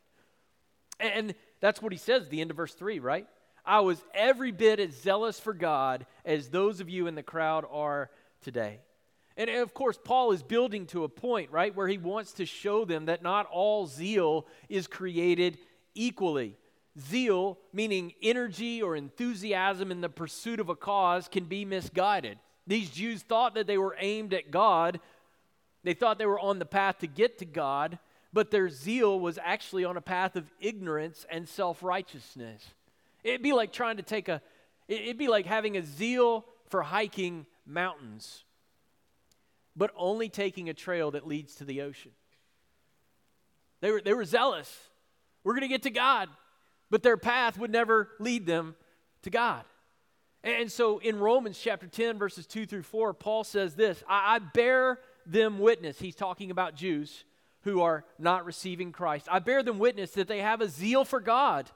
And 1.00 1.36
that's 1.60 1.84
what 1.84 1.91
he 1.91 2.00
says 2.00 2.24
at 2.24 2.29
the 2.31 2.41
end 2.41 2.50
of 2.50 2.57
verse 2.57 2.74
3, 2.74 2.98
right? 2.98 3.27
I 3.68 3.82
was 3.82 4.02
every 4.14 4.52
bit 4.52 4.80
as 4.80 4.96
zealous 4.96 5.40
for 5.40 5.54
God 5.54 6.06
as 6.24 6.48
those 6.48 6.80
of 6.80 6.90
you 6.90 7.08
in 7.08 7.16
the 7.16 7.24
crowd 7.24 7.66
are 7.70 8.10
today. 8.42 8.80
And 9.36 9.50
of 9.50 9.74
course, 9.74 10.00
Paul 10.02 10.32
is 10.32 10.42
building 10.42 10.88
to 10.88 11.04
a 11.04 11.10
point, 11.10 11.52
right, 11.52 11.76
where 11.76 11.88
he 11.88 11.98
wants 11.98 12.32
to 12.34 12.46
show 12.46 12.86
them 12.86 13.06
that 13.06 13.22
not 13.22 13.46
all 13.52 13.86
zeal 13.86 14.48
is 14.70 14.88
created 14.88 15.60
equally. 15.94 16.56
Zeal, 16.98 17.60
meaning 17.74 18.14
energy 18.24 18.82
or 18.82 18.96
enthusiasm 18.96 19.92
in 19.92 20.02
the 20.02 20.10
pursuit 20.10 20.60
of 20.60 20.70
a 20.70 20.76
cause, 20.76 21.28
can 21.28 21.44
be 21.44 21.66
misguided. 21.66 22.40
These 22.66 22.90
Jews 22.90 23.22
thought 23.22 23.54
that 23.56 23.68
they 23.68 23.78
were 23.78 23.96
aimed 24.00 24.34
at 24.34 24.50
God, 24.50 25.00
they 25.84 25.94
thought 25.94 26.18
they 26.18 26.26
were 26.26 26.40
on 26.40 26.58
the 26.58 26.66
path 26.66 27.00
to 27.00 27.08
get 27.08 27.38
to 27.40 27.46
God, 27.46 28.00
but 28.34 28.50
their 28.50 28.70
zeal 28.70 29.20
was 29.20 29.38
actually 29.44 29.86
on 29.86 29.98
a 29.98 30.02
path 30.02 30.36
of 30.36 30.52
ignorance 30.60 31.26
and 31.30 31.48
self 31.48 31.84
righteousness. 31.84 32.64
It'd 33.27 33.43
be 33.43 33.53
like 33.53 33.74
trying 33.74 33.98
to 33.98 34.03
take 34.03 34.29
a, 34.29 34.41
it'd 34.88 35.17
be 35.17 35.27
like 35.27 35.46
having 35.46 35.75
a 35.75 35.84
zeal 35.84 36.46
for 36.69 36.81
hiking 36.81 37.46
mountains, 37.65 38.46
but 39.75 39.91
only 39.98 40.29
taking 40.29 40.69
a 40.69 40.74
trail 40.74 41.12
that 41.12 41.27
leads 41.27 41.55
to 41.55 41.65
the 41.65 41.81
ocean. 41.81 42.12
They 43.81 43.91
were, 43.91 44.01
they 44.01 44.13
were 44.13 44.24
zealous. 44.24 44.74
We're 45.43 45.53
going 45.53 45.63
to 45.63 45.67
get 45.67 45.84
to 45.84 45.89
God, 45.89 46.29
but 46.89 47.03
their 47.03 47.17
path 47.17 47.57
would 47.57 47.72
never 47.72 48.10
lead 48.19 48.46
them 48.46 48.75
to 49.24 49.29
God. 49.29 49.63
And 50.43 50.72
so 50.72 51.00
in 51.00 51.19
Romans 51.19 51.60
chapter 51.62 51.88
10, 51.88 52.17
verses 52.17 52.48
2 52.48 52.65
through 52.65 52.84
4, 52.84 53.13
Paul 53.13 53.43
says 53.43 53.75
this 53.75 54.03
I, 54.07 54.36
I 54.36 54.39
bear 54.39 55.00
them 55.25 55.60
witness. 55.60 56.00
He's 56.00 56.15
talking 56.15 56.50
about 56.50 56.75
Jews 56.75 57.25
who 57.62 57.81
are 57.81 58.05
not 58.17 58.46
receiving 58.46 58.93
Christ. 58.93 59.27
I 59.29 59.39
bear 59.39 59.63
them 59.63 59.79
witness 59.79 60.12
that 60.12 60.29
they 60.29 60.39
have 60.39 60.62
a 60.62 60.69
zeal 60.69 61.03
for 61.03 61.19
God, 61.19 61.69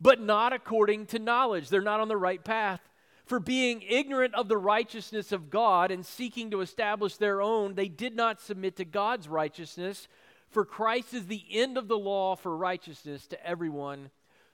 but 0.00 0.20
not 0.20 0.52
according 0.52 1.06
to 1.06 1.18
knowledge. 1.18 1.68
They're 1.68 1.80
not 1.80 2.00
on 2.00 2.08
the 2.08 2.16
right 2.16 2.42
path. 2.42 2.80
For 3.26 3.38
being 3.38 3.82
ignorant 3.88 4.34
of 4.34 4.48
the 4.48 4.56
righteousness 4.56 5.30
of 5.30 5.50
God 5.50 5.90
and 5.90 6.04
seeking 6.04 6.50
to 6.50 6.62
establish 6.62 7.16
their 7.16 7.40
own, 7.40 7.74
they 7.74 7.88
did 7.88 8.16
not 8.16 8.40
submit 8.40 8.76
to 8.76 8.84
God's 8.84 9.28
righteousness. 9.28 10.08
For 10.48 10.64
Christ 10.64 11.14
is 11.14 11.26
the 11.26 11.44
end 11.50 11.78
of 11.78 11.86
the 11.86 11.98
law 11.98 12.34
for 12.34 12.56
righteousness 12.56 13.28
to 13.28 13.46
everyone 13.46 14.10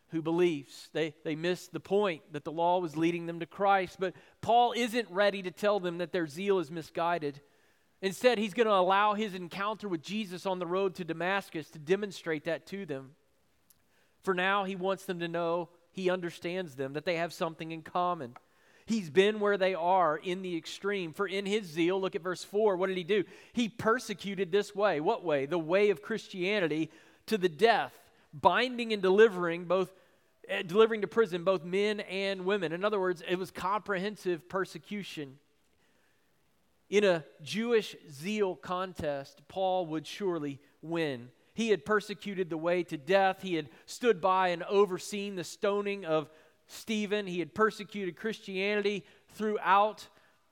who 0.09 0.21
believes. 0.21 0.91
They, 0.93 1.15
they 1.25 1.35
missed 1.35 1.73
the 1.73 1.81
point 1.81 2.23
that 2.33 2.45
the 2.45 2.53
law 2.53 2.79
was 2.79 2.97
leading 2.97 3.27
them 3.27 3.41
to 3.41 3.47
Christ, 3.47 3.97
but 3.99 4.15
Paul 4.41 4.73
isn't 4.77 5.11
ready 5.11 5.43
to 5.43 5.51
tell 5.51 5.81
them 5.81 5.99
that 5.99 6.13
their 6.13 6.27
zeal 6.27 6.59
is 6.59 6.71
misguided. 6.71 7.41
Instead, 8.03 8.39
he's 8.39 8.55
going 8.55 8.67
to 8.67 8.75
allow 8.75 9.15
his 9.15 9.35
encounter 9.35 9.89
with 9.89 10.03
Jesus 10.03 10.45
on 10.45 10.59
the 10.59 10.67
road 10.67 10.95
to 10.97 11.05
Damascus 11.05 11.71
to 11.71 11.79
demonstrate 11.79 12.45
that 12.45 12.67
to 12.67 12.85
them. 12.85 13.13
For 14.27 14.35
now, 14.35 14.65
he 14.65 14.75
wants 14.75 15.05
them 15.05 15.21
to 15.21 15.29
know 15.29 15.69
he 15.93 16.11
understands 16.11 16.75
them, 16.75 16.95
that 16.95 17.05
they 17.05 17.15
have 17.15 17.33
something 17.33 17.71
in 17.71 17.83
common. 17.83 18.35
He's 18.85 19.09
been 19.09 19.39
where 19.39 19.57
they 19.57 19.73
are 19.73 20.17
in 20.17 20.43
the 20.43 20.57
extreme. 20.57 21.13
For 21.13 21.29
in 21.29 21.47
his 21.47 21.67
zeal, 21.67 22.01
look 22.01 22.17
at 22.17 22.25
verse 22.25 22.43
4, 22.43 22.77
what 22.77 22.89
did 22.89 22.97
he 22.97 23.05
do? 23.05 23.23
He 23.53 23.69
persecuted 23.69 24.51
this 24.51 24.75
way. 24.75 24.99
What 24.99 25.25
way? 25.25 25.47
The 25.47 25.61
way 25.61 25.91
of 25.91 26.03
Christianity 26.03 26.91
to 27.27 27.39
the 27.39 27.49
death, 27.49 27.93
binding 28.35 28.93
and 28.93 29.01
delivering 29.01 29.67
both 29.67 29.93
uh, 30.53 30.63
delivering 30.63 31.03
to 31.03 31.07
prison 31.07 31.45
both 31.45 31.65
men 31.65 32.01
and 32.01 32.45
women. 32.45 32.73
In 32.73 32.85
other 32.85 32.99
words, 32.99 33.23
it 33.29 33.39
was 33.39 33.53
comprehensive 33.53 34.49
persecution. 34.49 35.39
In 36.91 37.05
a 37.05 37.25
Jewish 37.45 37.95
zeal 38.11 38.57
contest, 38.57 39.43
Paul 39.47 39.87
would 39.87 40.05
surely 40.05 40.59
win. 40.83 41.31
He 41.57 41.71
had 41.71 41.87
persecuted 41.87 42.51
the 42.51 42.59
way 42.59 42.83
to 42.83 42.99
death. 42.99 43.41
He 43.41 43.55
had 43.55 43.71
stood 43.87 44.21
by 44.21 44.49
and 44.49 44.63
overseen 44.65 45.37
the 45.37 45.43
stoning 45.43 46.05
of 46.05 46.29
Stephen. 46.67 47.27
He 47.27 47.39
had 47.39 47.55
persecuted 47.55 48.15
Christianity 48.15 49.07
throughout 49.37 50.07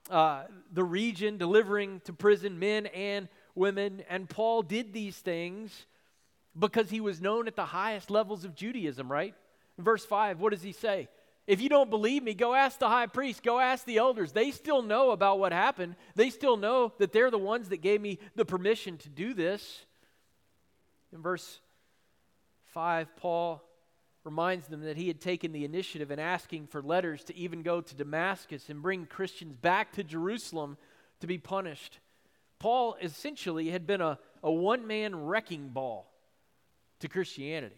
uh, 0.08 0.44
the 0.72 0.82
region, 0.82 1.36
delivering 1.36 2.00
to 2.06 2.14
prison 2.14 2.58
men 2.58 2.86
and 2.86 3.28
women. 3.54 4.02
And 4.08 4.30
Paul 4.30 4.62
did 4.62 4.94
these 4.94 5.18
things 5.18 5.84
because 6.58 6.88
he 6.88 7.02
was 7.02 7.20
known 7.20 7.48
at 7.48 7.54
the 7.54 7.66
highest 7.66 8.10
levels 8.10 8.46
of 8.46 8.54
Judaism, 8.54 9.12
right? 9.12 9.34
Verse 9.76 10.06
5, 10.06 10.40
what 10.40 10.52
does 10.52 10.62
he 10.62 10.72
say? 10.72 11.10
If 11.46 11.60
you 11.60 11.68
don't 11.68 11.90
believe 11.90 12.22
me, 12.22 12.32
go 12.32 12.54
ask 12.54 12.78
the 12.78 12.88
high 12.88 13.08
priest, 13.08 13.42
go 13.42 13.60
ask 13.60 13.84
the 13.84 13.98
elders. 13.98 14.32
They 14.32 14.52
still 14.52 14.80
know 14.80 15.10
about 15.10 15.38
what 15.38 15.52
happened. 15.52 15.96
They 16.14 16.30
still 16.30 16.56
know 16.56 16.94
that 16.96 17.12
they're 17.12 17.30
the 17.30 17.36
ones 17.36 17.68
that 17.68 17.82
gave 17.82 18.00
me 18.00 18.20
the 18.36 18.46
permission 18.46 18.96
to 18.96 19.10
do 19.10 19.34
this. 19.34 19.84
In 21.14 21.22
verse 21.22 21.60
5, 22.72 23.16
Paul 23.16 23.62
reminds 24.24 24.66
them 24.66 24.80
that 24.82 24.96
he 24.96 25.06
had 25.06 25.20
taken 25.20 25.52
the 25.52 25.64
initiative 25.64 26.10
in 26.10 26.18
asking 26.18 26.66
for 26.66 26.82
letters 26.82 27.22
to 27.24 27.36
even 27.36 27.62
go 27.62 27.80
to 27.80 27.94
Damascus 27.94 28.68
and 28.68 28.82
bring 28.82 29.06
Christians 29.06 29.54
back 29.54 29.92
to 29.92 30.02
Jerusalem 30.02 30.76
to 31.20 31.26
be 31.26 31.38
punished. 31.38 32.00
Paul 32.58 32.96
essentially 33.00 33.70
had 33.70 33.86
been 33.86 34.00
a, 34.00 34.18
a 34.42 34.50
one 34.50 34.86
man 34.86 35.14
wrecking 35.14 35.68
ball 35.68 36.10
to 37.00 37.08
Christianity. 37.08 37.76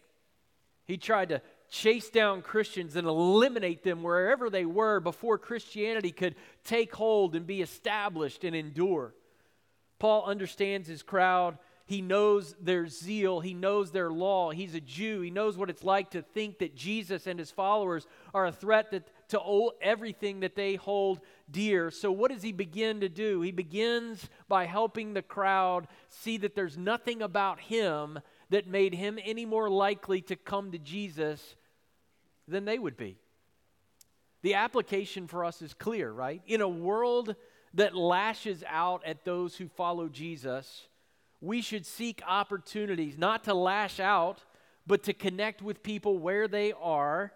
He 0.85 0.97
tried 0.97 1.29
to 1.29 1.41
chase 1.69 2.09
down 2.09 2.41
Christians 2.41 2.95
and 2.95 3.05
eliminate 3.05 3.83
them 3.83 4.01
wherever 4.01 4.49
they 4.49 4.65
were 4.65 4.99
before 4.99 5.37
Christianity 5.37 6.11
could 6.11 6.35
take 6.63 6.95
hold 6.95 7.35
and 7.35 7.45
be 7.45 7.61
established 7.61 8.45
and 8.45 8.55
endure. 8.55 9.13
Paul 9.99 10.25
understands 10.25 10.87
his 10.87 11.03
crowd 11.03 11.57
he 11.87 12.01
knows 12.01 12.53
their 12.59 12.87
zeal. 12.87 13.39
He 13.39 13.53
knows 13.53 13.91
their 13.91 14.11
law. 14.11 14.51
He's 14.51 14.75
a 14.75 14.81
Jew. 14.81 15.21
He 15.21 15.31
knows 15.31 15.57
what 15.57 15.69
it's 15.69 15.85
like 15.85 16.11
to 16.11 16.21
think 16.21 16.59
that 16.59 16.75
Jesus 16.75 17.27
and 17.27 17.39
his 17.39 17.49
followers 17.49 18.05
are 18.33 18.45
a 18.45 18.51
threat 18.51 18.91
that, 18.91 19.09
to 19.29 19.71
everything 19.81 20.41
that 20.41 20.53
they 20.53 20.75
hold 20.75 21.21
dear. 21.49 21.89
So, 21.89 22.11
what 22.11 22.29
does 22.29 22.43
he 22.43 22.51
begin 22.51 22.99
to 22.99 23.07
do? 23.07 23.39
He 23.39 23.53
begins 23.53 24.27
by 24.49 24.65
helping 24.65 25.13
the 25.13 25.21
crowd 25.21 25.87
see 26.09 26.35
that 26.39 26.55
there's 26.55 26.77
nothing 26.77 27.21
about 27.21 27.61
him 27.61 28.19
that 28.49 28.67
made 28.67 28.93
him 28.93 29.17
any 29.23 29.45
more 29.45 29.69
likely 29.69 30.19
to 30.23 30.35
come 30.35 30.73
to 30.73 30.77
Jesus 30.77 31.55
than 32.49 32.65
they 32.65 32.77
would 32.77 32.97
be. 32.97 33.17
The 34.41 34.55
application 34.55 35.27
for 35.27 35.45
us 35.45 35.61
is 35.61 35.73
clear, 35.73 36.11
right? 36.11 36.41
In 36.47 36.59
a 36.59 36.67
world 36.67 37.33
that 37.75 37.95
lashes 37.95 38.61
out 38.67 39.05
at 39.05 39.23
those 39.23 39.55
who 39.55 39.69
follow 39.69 40.09
Jesus, 40.09 40.87
we 41.41 41.61
should 41.61 41.85
seek 41.85 42.21
opportunities 42.27 43.17
not 43.17 43.43
to 43.45 43.53
lash 43.53 43.99
out, 43.99 44.43
but 44.85 45.03
to 45.03 45.13
connect 45.13 45.61
with 45.61 45.83
people 45.83 46.17
where 46.17 46.47
they 46.47 46.73
are 46.73 47.31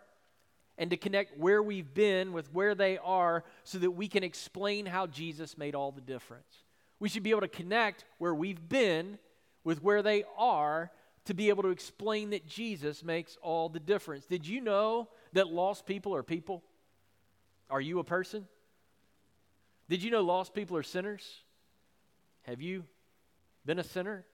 and 0.77 0.89
to 0.89 0.97
connect 0.97 1.37
where 1.37 1.61
we've 1.61 1.93
been 1.93 2.33
with 2.33 2.51
where 2.53 2.73
they 2.73 2.97
are 2.97 3.43
so 3.63 3.77
that 3.77 3.91
we 3.91 4.07
can 4.07 4.23
explain 4.23 4.85
how 4.85 5.05
Jesus 5.05 5.57
made 5.57 5.75
all 5.75 5.91
the 5.91 6.01
difference. 6.01 6.63
We 6.99 7.09
should 7.09 7.23
be 7.23 7.31
able 7.31 7.41
to 7.41 7.47
connect 7.47 8.05
where 8.17 8.33
we've 8.33 8.67
been 8.67 9.19
with 9.63 9.83
where 9.83 10.01
they 10.01 10.23
are 10.37 10.91
to 11.25 11.33
be 11.33 11.49
able 11.49 11.63
to 11.63 11.69
explain 11.69 12.31
that 12.31 12.47
Jesus 12.47 13.03
makes 13.03 13.37
all 13.41 13.69
the 13.69 13.79
difference. 13.79 14.25
Did 14.25 14.47
you 14.47 14.61
know 14.61 15.09
that 15.33 15.47
lost 15.47 15.85
people 15.85 16.15
are 16.15 16.23
people? 16.23 16.63
Are 17.69 17.81
you 17.81 17.99
a 17.99 18.03
person? 18.03 18.47
Did 19.87 20.01
you 20.01 20.09
know 20.09 20.21
lost 20.21 20.53
people 20.53 20.77
are 20.77 20.83
sinners? 20.83 21.43
Have 22.43 22.61
you 22.61 22.85
been 23.65 23.79
a 23.79 23.83
sinner. 23.83 24.25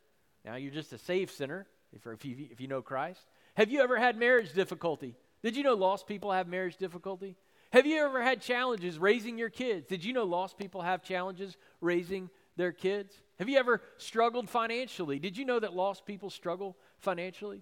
Now 0.46 0.56
you're 0.56 0.72
just 0.72 0.94
a 0.94 0.98
saved 0.98 1.32
sinner 1.32 1.68
if, 1.94 2.06
if, 2.06 2.26
you, 2.26 2.48
if 2.52 2.62
you 2.62 2.68
know 2.68 2.82
Christ. 2.82 3.22
Have 3.56 3.72
you 3.72 3.82
ever 3.82 3.98
had 3.98 4.18
marriage 4.18 4.54
difficulty? 4.54 5.16
Did 5.44 5.56
you 5.56 5.64
know 5.64 5.74
lost 5.74 6.08
people 6.08 6.32
have 6.32 6.48
marriage 6.48 6.78
difficulty? 6.78 7.36
Have 7.74 7.86
you 7.86 7.98
ever 7.98 8.24
had 8.24 8.42
challenges 8.42 8.98
raising 8.98 9.38
your 9.38 9.50
kids? 9.50 9.88
Did 9.88 10.06
you 10.06 10.14
know 10.14 10.24
lost 10.24 10.58
people 10.58 10.82
have 10.82 11.04
challenges 11.04 11.58
raising 11.82 12.30
their 12.56 12.72
kids? 12.72 13.14
Have 13.40 13.50
you 13.50 13.58
ever 13.58 13.82
struggled 13.98 14.50
financially? 14.50 15.20
Did 15.20 15.38
you 15.38 15.46
know 15.46 15.60
that 15.60 15.76
lost 15.76 16.06
people 16.06 16.30
struggle 16.30 16.78
financially? 17.00 17.62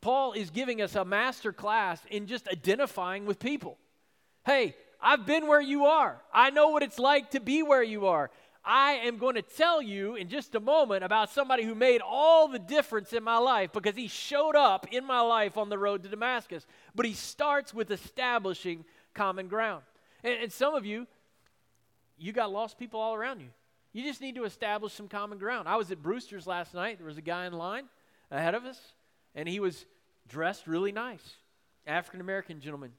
Paul 0.00 0.32
is 0.32 0.50
giving 0.50 0.80
us 0.80 0.94
a 0.94 1.04
master 1.04 1.52
class 1.52 2.00
in 2.10 2.26
just 2.26 2.48
identifying 2.48 3.26
with 3.26 3.38
people. 3.38 3.78
Hey, 4.44 4.76
I've 5.00 5.26
been 5.26 5.48
where 5.48 5.60
you 5.60 5.86
are. 5.86 6.22
I 6.32 6.50
know 6.50 6.68
what 6.68 6.82
it's 6.82 6.98
like 6.98 7.32
to 7.32 7.40
be 7.40 7.62
where 7.62 7.82
you 7.82 8.06
are. 8.06 8.30
I 8.66 8.94
am 9.04 9.18
going 9.18 9.36
to 9.36 9.42
tell 9.42 9.80
you 9.80 10.16
in 10.16 10.28
just 10.28 10.56
a 10.56 10.60
moment 10.60 11.04
about 11.04 11.30
somebody 11.30 11.62
who 11.62 11.76
made 11.76 12.00
all 12.00 12.48
the 12.48 12.58
difference 12.58 13.12
in 13.12 13.22
my 13.22 13.38
life 13.38 13.72
because 13.72 13.94
he 13.94 14.08
showed 14.08 14.56
up 14.56 14.88
in 14.90 15.04
my 15.04 15.20
life 15.20 15.56
on 15.56 15.68
the 15.68 15.78
road 15.78 16.02
to 16.02 16.08
Damascus. 16.08 16.66
But 16.92 17.06
he 17.06 17.12
starts 17.12 17.72
with 17.72 17.92
establishing 17.92 18.84
common 19.14 19.46
ground. 19.46 19.84
And, 20.24 20.34
and 20.42 20.52
some 20.52 20.74
of 20.74 20.84
you, 20.84 21.06
you 22.18 22.32
got 22.32 22.50
lost 22.50 22.76
people 22.76 22.98
all 22.98 23.14
around 23.14 23.40
you. 23.40 23.48
You 23.92 24.02
just 24.02 24.20
need 24.20 24.34
to 24.34 24.44
establish 24.44 24.92
some 24.92 25.06
common 25.06 25.38
ground. 25.38 25.68
I 25.68 25.76
was 25.76 25.92
at 25.92 26.02
Brewster's 26.02 26.46
last 26.46 26.74
night. 26.74 26.98
There 26.98 27.06
was 27.06 27.18
a 27.18 27.22
guy 27.22 27.46
in 27.46 27.52
line 27.52 27.84
ahead 28.32 28.54
of 28.54 28.64
us, 28.64 28.78
and 29.34 29.48
he 29.48 29.60
was 29.60 29.86
dressed 30.28 30.66
really 30.66 30.92
nice, 30.92 31.36
African 31.86 32.20
American 32.20 32.60
gentleman. 32.60 32.92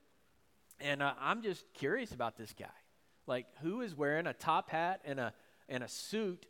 And 0.80 1.04
uh, 1.04 1.14
I'm 1.20 1.42
just 1.42 1.66
curious 1.74 2.14
about 2.14 2.38
this 2.38 2.54
guy. 2.58 2.66
Like, 3.28 3.46
who 3.62 3.82
is 3.82 3.94
wearing 3.94 4.26
a 4.26 4.34
top 4.34 4.70
hat 4.70 5.02
and 5.04 5.20
a 5.20 5.34
and 5.70 5.84
a 5.84 5.88
suit 5.88 6.46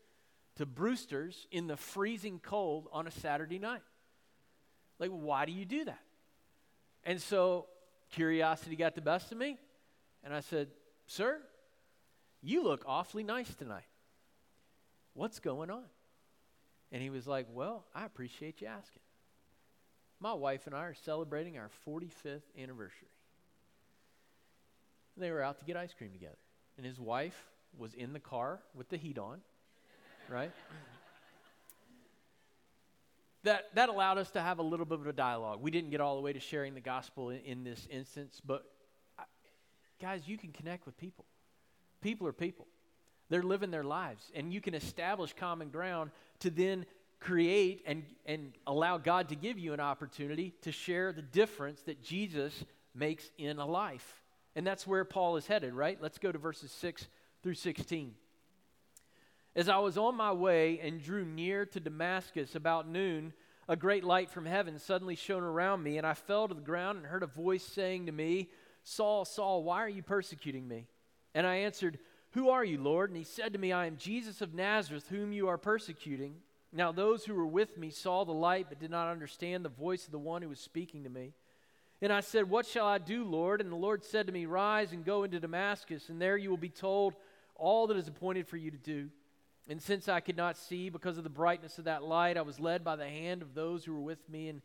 to 0.55 0.65
Brewster's 0.65 1.47
in 1.51 1.67
the 1.67 1.77
freezing 1.77 2.39
cold 2.39 2.87
on 2.91 3.07
a 3.07 3.11
Saturday 3.11 3.59
night. 3.59 3.81
Like, 4.99 5.11
why 5.11 5.45
do 5.45 5.51
you 5.51 5.65
do 5.65 5.85
that? 5.85 6.01
And 7.03 7.21
so 7.21 7.67
curiosity 8.11 8.75
got 8.75 8.95
the 8.95 9.01
best 9.01 9.31
of 9.31 9.37
me, 9.37 9.57
and 10.23 10.33
I 10.33 10.41
said, 10.41 10.69
Sir, 11.05 11.39
you 12.41 12.63
look 12.63 12.83
awfully 12.85 13.23
nice 13.23 13.53
tonight. 13.55 13.87
What's 15.13 15.39
going 15.39 15.69
on? 15.69 15.85
And 16.91 17.01
he 17.01 17.09
was 17.09 17.27
like, 17.27 17.47
Well, 17.51 17.85
I 17.93 18.05
appreciate 18.05 18.61
you 18.61 18.67
asking. 18.67 19.01
My 20.19 20.33
wife 20.33 20.65
and 20.65 20.75
I 20.75 20.79
are 20.79 20.95
celebrating 20.95 21.57
our 21.57 21.69
45th 21.87 22.41
anniversary. 22.57 23.09
And 25.15 25.23
they 25.23 25.31
were 25.31 25.43
out 25.43 25.59
to 25.59 25.65
get 25.65 25.77
ice 25.77 25.93
cream 25.95 26.11
together. 26.11 26.37
And 26.77 26.85
his 26.85 26.99
wife 26.99 27.39
was 27.77 27.93
in 27.93 28.13
the 28.13 28.19
car 28.19 28.59
with 28.75 28.89
the 28.89 28.97
heat 28.97 29.17
on, 29.17 29.39
right? 30.29 30.51
that, 33.43 33.65
that 33.75 33.89
allowed 33.89 34.17
us 34.17 34.29
to 34.31 34.41
have 34.41 34.59
a 34.59 34.63
little 34.63 34.85
bit 34.85 34.99
of 34.99 35.07
a 35.07 35.13
dialogue. 35.13 35.61
We 35.61 35.71
didn't 35.71 35.89
get 35.89 36.01
all 36.01 36.15
the 36.15 36.21
way 36.21 36.33
to 36.33 36.39
sharing 36.39 36.73
the 36.73 36.81
gospel 36.81 37.29
in, 37.29 37.39
in 37.41 37.63
this 37.63 37.87
instance, 37.89 38.41
but 38.45 38.65
I, 39.17 39.23
guys, 40.01 40.21
you 40.25 40.37
can 40.37 40.51
connect 40.51 40.85
with 40.85 40.97
people. 40.97 41.25
People 42.01 42.27
are 42.27 42.33
people. 42.33 42.67
They're 43.29 43.43
living 43.43 43.71
their 43.71 43.83
lives. 43.83 44.31
And 44.35 44.53
you 44.53 44.61
can 44.61 44.73
establish 44.73 45.33
common 45.33 45.69
ground 45.69 46.11
to 46.39 46.49
then 46.49 46.85
create 47.19 47.83
and, 47.85 48.03
and 48.25 48.53
allow 48.65 48.97
God 48.97 49.29
to 49.29 49.35
give 49.35 49.57
you 49.57 49.73
an 49.73 49.79
opportunity 49.79 50.53
to 50.61 50.71
share 50.71 51.11
the 51.11 51.21
difference 51.21 51.81
that 51.83 52.03
Jesus 52.03 52.63
makes 52.93 53.29
in 53.37 53.59
a 53.59 53.65
life. 53.65 54.21
And 54.55 54.65
that's 54.65 54.87
where 54.87 55.05
Paul 55.05 55.37
is 55.37 55.47
headed, 55.47 55.73
right? 55.73 55.97
Let's 56.01 56.17
go 56.17 56.31
to 56.31 56.37
verses 56.37 56.71
6 56.71 57.07
through 57.47 57.53
16. 57.53 58.13
As 59.55 59.69
I 59.69 59.77
was 59.77 59.97
on 59.97 60.17
my 60.17 60.33
way 60.33 60.81
and 60.81 61.01
drew 61.01 61.23
near 61.23 61.65
to 61.67 61.79
Damascus 61.79 62.55
about 62.55 62.89
noon, 62.89 63.31
a 63.69 63.77
great 63.77 64.03
light 64.03 64.29
from 64.29 64.45
heaven 64.45 64.77
suddenly 64.77 65.15
shone 65.15 65.43
around 65.43 65.81
me, 65.81 65.97
and 65.97 66.05
I 66.05 66.13
fell 66.13 66.49
to 66.49 66.53
the 66.53 66.59
ground 66.59 66.97
and 66.97 67.07
heard 67.07 67.23
a 67.23 67.27
voice 67.27 67.63
saying 67.63 68.07
to 68.07 68.11
me, 68.11 68.49
Saul, 68.83 69.23
Saul, 69.23 69.63
why 69.63 69.77
are 69.77 69.87
you 69.87 70.03
persecuting 70.03 70.67
me? 70.67 70.87
And 71.33 71.47
I 71.47 71.55
answered, 71.59 71.99
Who 72.31 72.49
are 72.49 72.65
you, 72.65 72.81
Lord? 72.81 73.11
And 73.11 73.17
he 73.17 73.23
said 73.23 73.53
to 73.53 73.59
me, 73.59 73.71
I 73.71 73.85
am 73.85 73.95
Jesus 73.95 74.41
of 74.41 74.53
Nazareth, 74.53 75.07
whom 75.07 75.31
you 75.31 75.47
are 75.47 75.57
persecuting. 75.57 76.35
Now 76.73 76.91
those 76.91 77.23
who 77.23 77.33
were 77.33 77.47
with 77.47 77.77
me 77.77 77.91
saw 77.91 78.25
the 78.25 78.33
light, 78.33 78.65
but 78.67 78.81
did 78.81 78.91
not 78.91 79.09
understand 79.09 79.63
the 79.63 79.69
voice 79.69 80.05
of 80.05 80.11
the 80.11 80.19
one 80.19 80.41
who 80.41 80.49
was 80.49 80.59
speaking 80.59 81.05
to 81.05 81.09
me. 81.09 81.31
And 82.01 82.13
I 82.13 82.19
said, 82.19 82.49
What 82.49 82.65
shall 82.65 82.85
I 82.85 82.97
do, 82.97 83.23
Lord? 83.23 83.61
And 83.61 83.71
the 83.71 83.77
Lord 83.77 84.03
said 84.03 84.27
to 84.27 84.33
me, 84.33 84.45
Rise 84.45 84.91
and 84.91 85.05
go 85.05 85.23
into 85.23 85.39
Damascus, 85.39 86.09
and 86.09 86.21
there 86.21 86.37
you 86.37 86.49
will 86.49 86.57
be 86.57 86.69
told 86.69 87.15
all 87.57 87.87
that 87.87 87.97
is 87.97 88.07
appointed 88.07 88.47
for 88.47 88.57
you 88.57 88.71
to 88.71 88.77
do. 88.77 89.09
And 89.69 89.81
since 89.81 90.07
I 90.07 90.21
could 90.21 90.37
not 90.37 90.57
see 90.57 90.89
because 90.89 91.17
of 91.17 91.23
the 91.23 91.29
brightness 91.29 91.77
of 91.77 91.85
that 91.85 92.03
light, 92.03 92.37
I 92.37 92.41
was 92.41 92.59
led 92.59 92.83
by 92.83 92.95
the 92.95 93.07
hand 93.07 93.41
of 93.41 93.53
those 93.53 93.83
who 93.83 93.93
were 93.93 94.01
with 94.01 94.29
me 94.29 94.47
and 94.47 94.61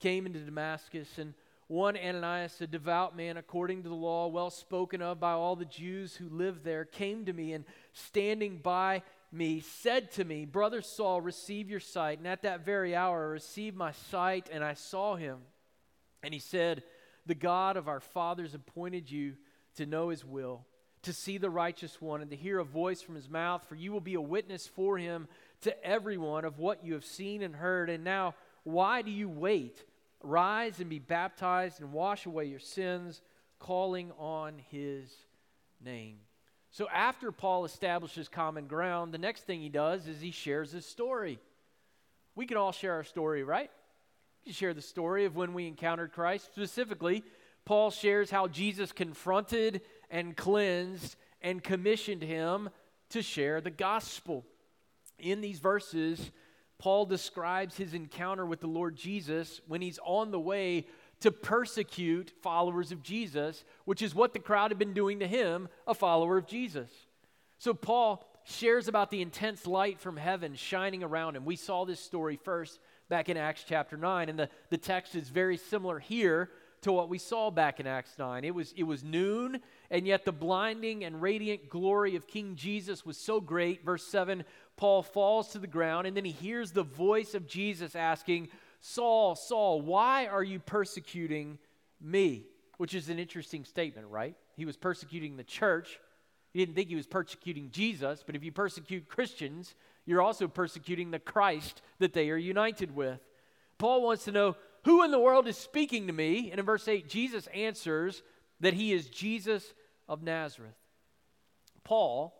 came 0.00 0.26
into 0.26 0.40
Damascus. 0.40 1.18
And 1.18 1.34
one 1.68 1.96
Ananias, 1.96 2.60
a 2.60 2.66
devout 2.66 3.16
man 3.16 3.36
according 3.36 3.84
to 3.84 3.88
the 3.88 3.94
law, 3.94 4.26
well 4.26 4.50
spoken 4.50 5.00
of 5.00 5.20
by 5.20 5.32
all 5.32 5.54
the 5.54 5.64
Jews 5.64 6.16
who 6.16 6.28
lived 6.28 6.64
there, 6.64 6.84
came 6.84 7.24
to 7.26 7.32
me 7.32 7.52
and 7.52 7.64
standing 7.92 8.58
by 8.58 9.02
me 9.30 9.60
said 9.60 10.10
to 10.12 10.24
me, 10.24 10.44
Brother 10.44 10.82
Saul, 10.82 11.20
receive 11.20 11.70
your 11.70 11.80
sight. 11.80 12.18
And 12.18 12.26
at 12.26 12.42
that 12.42 12.64
very 12.64 12.94
hour 12.94 13.28
I 13.28 13.30
received 13.30 13.76
my 13.76 13.92
sight 13.92 14.50
and 14.52 14.62
I 14.62 14.74
saw 14.74 15.16
him. 15.16 15.38
And 16.22 16.34
he 16.34 16.40
said, 16.40 16.82
The 17.26 17.34
God 17.34 17.76
of 17.76 17.88
our 17.88 18.00
fathers 18.00 18.54
appointed 18.54 19.10
you 19.10 19.34
to 19.76 19.86
know 19.86 20.10
his 20.10 20.24
will 20.24 20.66
to 21.02 21.12
see 21.12 21.38
the 21.38 21.50
righteous 21.50 22.00
one 22.00 22.20
and 22.20 22.30
to 22.30 22.36
hear 22.36 22.58
a 22.58 22.64
voice 22.64 23.02
from 23.02 23.14
his 23.14 23.28
mouth, 23.28 23.64
for 23.68 23.74
you 23.74 23.92
will 23.92 24.00
be 24.00 24.14
a 24.14 24.20
witness 24.20 24.66
for 24.66 24.98
him 24.98 25.26
to 25.62 25.86
everyone 25.86 26.44
of 26.44 26.58
what 26.58 26.84
you 26.84 26.94
have 26.94 27.04
seen 27.04 27.42
and 27.42 27.56
heard. 27.56 27.90
And 27.90 28.04
now, 28.04 28.34
why 28.64 29.02
do 29.02 29.10
you 29.10 29.28
wait? 29.28 29.84
Rise 30.22 30.78
and 30.78 30.88
be 30.88 31.00
baptized 31.00 31.80
and 31.80 31.92
wash 31.92 32.26
away 32.26 32.44
your 32.44 32.60
sins, 32.60 33.20
calling 33.58 34.12
on 34.18 34.54
his 34.70 35.10
name. 35.84 36.18
So, 36.70 36.88
after 36.88 37.32
Paul 37.32 37.64
establishes 37.64 38.28
common 38.28 38.66
ground, 38.66 39.12
the 39.12 39.18
next 39.18 39.42
thing 39.42 39.60
he 39.60 39.68
does 39.68 40.06
is 40.06 40.20
he 40.20 40.30
shares 40.30 40.72
his 40.72 40.86
story. 40.86 41.38
We 42.34 42.46
can 42.46 42.56
all 42.56 42.72
share 42.72 42.94
our 42.94 43.04
story, 43.04 43.42
right? 43.42 43.70
We 44.40 44.50
can 44.50 44.54
share 44.54 44.72
the 44.72 44.80
story 44.80 45.24
of 45.24 45.36
when 45.36 45.52
we 45.52 45.66
encountered 45.66 46.12
Christ. 46.12 46.46
Specifically, 46.46 47.24
Paul 47.64 47.90
shares 47.90 48.30
how 48.30 48.48
Jesus 48.48 48.90
confronted 48.90 49.82
and 50.12 50.36
cleansed 50.36 51.16
and 51.40 51.64
commissioned 51.64 52.22
him 52.22 52.70
to 53.10 53.22
share 53.22 53.60
the 53.60 53.70
gospel. 53.70 54.44
In 55.18 55.40
these 55.40 55.58
verses, 55.58 56.30
Paul 56.78 57.06
describes 57.06 57.76
his 57.76 57.94
encounter 57.94 58.46
with 58.46 58.60
the 58.60 58.66
Lord 58.68 58.94
Jesus 58.94 59.60
when 59.66 59.80
he's 59.80 59.98
on 60.04 60.30
the 60.30 60.38
way 60.38 60.86
to 61.20 61.30
persecute 61.30 62.32
followers 62.42 62.92
of 62.92 63.02
Jesus, 63.02 63.64
which 63.84 64.02
is 64.02 64.14
what 64.14 64.32
the 64.32 64.38
crowd 64.38 64.70
had 64.70 64.78
been 64.78 64.92
doing 64.92 65.20
to 65.20 65.26
him, 65.26 65.68
a 65.86 65.94
follower 65.94 66.36
of 66.36 66.46
Jesus. 66.46 66.90
So 67.58 67.72
Paul 67.72 68.28
shares 68.44 68.88
about 68.88 69.10
the 69.10 69.22
intense 69.22 69.66
light 69.66 70.00
from 70.00 70.16
heaven 70.16 70.56
shining 70.56 71.04
around 71.04 71.36
him. 71.36 71.44
We 71.44 71.56
saw 71.56 71.84
this 71.84 72.00
story 72.00 72.36
first 72.36 72.80
back 73.08 73.28
in 73.28 73.36
Acts 73.36 73.64
chapter 73.66 73.96
9, 73.96 74.28
and 74.28 74.38
the, 74.38 74.48
the 74.70 74.78
text 74.78 75.14
is 75.14 75.28
very 75.28 75.56
similar 75.56 76.00
here 76.00 76.50
to 76.82 76.92
what 76.92 77.08
we 77.08 77.18
saw 77.18 77.50
back 77.50 77.78
in 77.78 77.86
Acts 77.86 78.18
9. 78.18 78.44
It 78.44 78.54
was, 78.54 78.74
it 78.76 78.82
was 78.82 79.04
noon, 79.04 79.60
and 79.92 80.06
yet 80.06 80.24
the 80.24 80.32
blinding 80.32 81.04
and 81.04 81.20
radiant 81.20 81.68
glory 81.68 82.16
of 82.16 82.26
King 82.26 82.56
Jesus 82.56 83.04
was 83.04 83.18
so 83.18 83.40
great. 83.40 83.84
Verse 83.84 84.04
7 84.04 84.42
Paul 84.78 85.02
falls 85.02 85.48
to 85.48 85.58
the 85.58 85.66
ground, 85.66 86.06
and 86.06 86.16
then 86.16 86.24
he 86.24 86.32
hears 86.32 86.72
the 86.72 86.82
voice 86.82 87.34
of 87.34 87.46
Jesus 87.46 87.94
asking, 87.94 88.48
Saul, 88.80 89.36
Saul, 89.36 89.82
why 89.82 90.26
are 90.26 90.42
you 90.42 90.58
persecuting 90.58 91.58
me? 92.00 92.46
Which 92.78 92.94
is 92.94 93.10
an 93.10 93.18
interesting 93.18 93.64
statement, 93.64 94.08
right? 94.08 94.34
He 94.56 94.64
was 94.64 94.78
persecuting 94.78 95.36
the 95.36 95.44
church. 95.44 96.00
He 96.52 96.58
didn't 96.58 96.74
think 96.74 96.88
he 96.88 96.96
was 96.96 97.06
persecuting 97.06 97.70
Jesus, 97.70 98.24
but 98.24 98.34
if 98.34 98.42
you 98.42 98.50
persecute 98.50 99.08
Christians, 99.08 99.74
you're 100.06 100.22
also 100.22 100.48
persecuting 100.48 101.10
the 101.10 101.18
Christ 101.18 101.82
that 101.98 102.14
they 102.14 102.30
are 102.30 102.36
united 102.36 102.96
with. 102.96 103.20
Paul 103.76 104.02
wants 104.02 104.24
to 104.24 104.32
know 104.32 104.56
who 104.84 105.04
in 105.04 105.10
the 105.10 105.20
world 105.20 105.46
is 105.46 105.58
speaking 105.58 106.06
to 106.06 106.12
me? 106.12 106.50
And 106.50 106.58
in 106.58 106.66
verse 106.66 106.88
8, 106.88 107.08
Jesus 107.08 107.46
answers 107.48 108.22
that 108.60 108.74
he 108.74 108.92
is 108.92 109.08
Jesus 109.10 109.74
of 110.08 110.22
Nazareth. 110.22 110.74
Paul, 111.84 112.34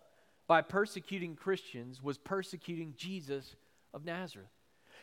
by 0.46 0.62
persecuting 0.62 1.34
Christians, 1.34 2.02
was 2.02 2.18
persecuting 2.18 2.94
Jesus 2.96 3.56
of 3.92 4.04
Nazareth. 4.04 4.48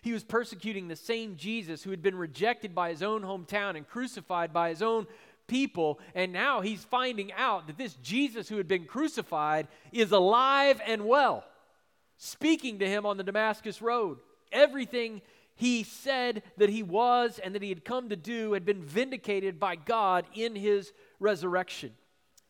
He 0.01 0.13
was 0.13 0.23
persecuting 0.23 0.87
the 0.87 0.95
same 0.95 1.35
Jesus 1.35 1.83
who 1.83 1.91
had 1.91 2.01
been 2.01 2.15
rejected 2.15 2.73
by 2.73 2.89
his 2.89 3.03
own 3.03 3.21
hometown 3.21 3.75
and 3.75 3.87
crucified 3.87 4.53
by 4.53 4.69
his 4.69 4.81
own 4.81 5.07
people. 5.47 5.99
And 6.15 6.31
now 6.31 6.61
he's 6.61 6.83
finding 6.85 7.33
out 7.33 7.67
that 7.67 7.77
this 7.77 7.95
Jesus 7.95 8.47
who 8.47 8.57
had 8.57 8.67
been 8.67 8.85
crucified 8.85 9.67
is 9.91 10.11
alive 10.11 10.79
and 10.85 11.05
well, 11.05 11.43
speaking 12.17 12.79
to 12.79 12.87
him 12.87 13.05
on 13.05 13.17
the 13.17 13.23
Damascus 13.23 13.81
Road. 13.81 14.19
Everything 14.51 15.21
he 15.55 15.83
said 15.83 16.43
that 16.57 16.69
he 16.69 16.83
was 16.83 17.39
and 17.39 17.53
that 17.53 17.61
he 17.61 17.69
had 17.69 17.83
come 17.83 18.09
to 18.09 18.15
do 18.15 18.53
had 18.53 18.65
been 18.65 18.81
vindicated 18.81 19.59
by 19.59 19.75
God 19.75 20.25
in 20.33 20.55
his 20.55 20.93
resurrection. 21.19 21.91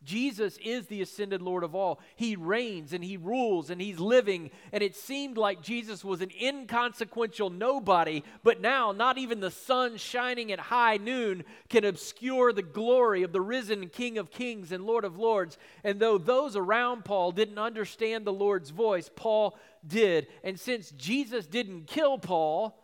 Jesus 0.04 0.58
is 0.64 0.88
the 0.88 1.02
ascended 1.02 1.42
Lord 1.42 1.64
of 1.64 1.76
all. 1.76 2.00
He 2.16 2.38
reigns 2.38 2.94
and 2.94 3.04
he 3.04 3.18
rules 3.18 3.70
and 3.70 3.82
he's 3.82 4.00
living. 4.00 4.50
And 4.72 4.82
it 4.82 4.96
seemed 4.96 5.38
like 5.38 5.62
Jesus 5.62 6.06
was 6.06 6.22
an 6.22 6.32
inconsequential 6.42 7.50
nobody, 7.50 8.24
but 8.42 8.62
now 8.62 8.94
not 8.94 9.18
even 9.18 9.42
the 9.42 9.52
sun 9.52 9.98
shining 9.98 10.54
at 10.54 10.60
high 10.60 10.98
noon 10.98 11.44
can 11.68 11.84
obscure 11.84 12.54
the 12.54 12.62
glory 12.62 13.24
of 13.24 13.34
the 13.34 13.42
risen 13.42 13.90
King 13.90 14.18
of 14.18 14.32
kings 14.32 14.72
and 14.72 14.86
Lord 14.86 15.04
of 15.04 15.18
lords. 15.18 15.58
And 15.84 16.00
though 16.00 16.18
those 16.18 16.56
around 16.56 17.04
Paul 17.04 17.34
didn't 17.34 17.60
understand 17.60 18.24
the 18.24 18.34
Lord's 18.34 18.70
voice, 18.70 19.10
Paul 19.14 19.58
did. 19.86 20.28
And 20.46 20.58
since 20.58 20.92
Jesus 20.92 21.46
didn't 21.46 21.88
kill 21.88 22.18
Paul, 22.18 22.82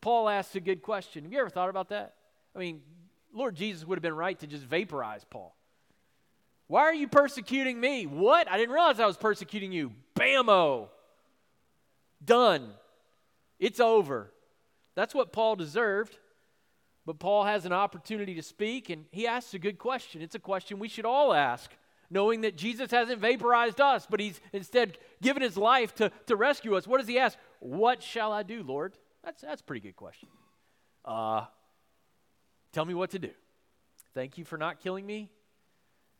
Paul 0.00 0.28
asks 0.28 0.54
a 0.54 0.60
good 0.60 0.82
question. 0.82 1.24
Have 1.24 1.32
you 1.32 1.40
ever 1.40 1.50
thought 1.50 1.68
about 1.68 1.88
that? 1.88 2.14
I 2.54 2.60
mean, 2.60 2.80
Lord 3.34 3.56
Jesus 3.56 3.84
would 3.84 3.98
have 3.98 4.02
been 4.02 4.14
right 4.14 4.38
to 4.38 4.46
just 4.46 4.64
vaporize 4.64 5.24
Paul. 5.28 5.57
Why 6.68 6.82
are 6.82 6.94
you 6.94 7.08
persecuting 7.08 7.80
me? 7.80 8.06
What? 8.06 8.48
I 8.48 8.58
didn't 8.58 8.74
realize 8.74 9.00
I 9.00 9.06
was 9.06 9.16
persecuting 9.16 9.72
you. 9.72 9.92
Bammo. 10.14 10.88
Done. 12.24 12.70
It's 13.58 13.80
over. 13.80 14.30
That's 14.94 15.14
what 15.14 15.32
Paul 15.32 15.56
deserved. 15.56 16.18
But 17.06 17.18
Paul 17.18 17.44
has 17.44 17.64
an 17.64 17.72
opportunity 17.72 18.34
to 18.34 18.42
speak, 18.42 18.90
and 18.90 19.06
he 19.10 19.26
asks 19.26 19.54
a 19.54 19.58
good 19.58 19.78
question. 19.78 20.20
It's 20.20 20.34
a 20.34 20.38
question 20.38 20.78
we 20.78 20.88
should 20.88 21.06
all 21.06 21.32
ask, 21.32 21.70
knowing 22.10 22.42
that 22.42 22.54
Jesus 22.54 22.90
hasn't 22.90 23.20
vaporized 23.22 23.80
us, 23.80 24.06
but 24.08 24.20
he's 24.20 24.38
instead 24.52 24.98
given 25.22 25.42
his 25.42 25.56
life 25.56 25.94
to, 25.94 26.12
to 26.26 26.36
rescue 26.36 26.76
us. 26.76 26.86
What 26.86 26.98
does 26.98 27.08
he 27.08 27.18
ask? 27.18 27.38
What 27.60 28.02
shall 28.02 28.30
I 28.30 28.42
do, 28.42 28.62
Lord? 28.62 28.92
That's, 29.24 29.40
that's 29.40 29.62
a 29.62 29.64
pretty 29.64 29.80
good 29.80 29.96
question. 29.96 30.28
Uh, 31.02 31.46
tell 32.72 32.84
me 32.84 32.92
what 32.92 33.10
to 33.12 33.18
do. 33.18 33.30
Thank 34.12 34.36
you 34.36 34.44
for 34.44 34.58
not 34.58 34.80
killing 34.80 35.06
me. 35.06 35.30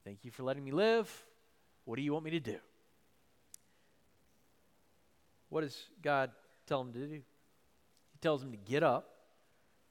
Thank 0.08 0.24
you 0.24 0.30
for 0.30 0.42
letting 0.42 0.64
me 0.64 0.70
live. 0.70 1.06
What 1.84 1.96
do 1.96 2.02
you 2.02 2.14
want 2.14 2.24
me 2.24 2.30
to 2.30 2.40
do? 2.40 2.56
What 5.50 5.60
does 5.60 5.78
God 6.00 6.30
tell 6.66 6.80
him 6.80 6.94
to 6.94 6.98
do? 6.98 7.12
He 7.12 7.20
tells 8.22 8.42
him 8.42 8.50
to 8.52 8.56
get 8.56 8.82
up, 8.82 9.10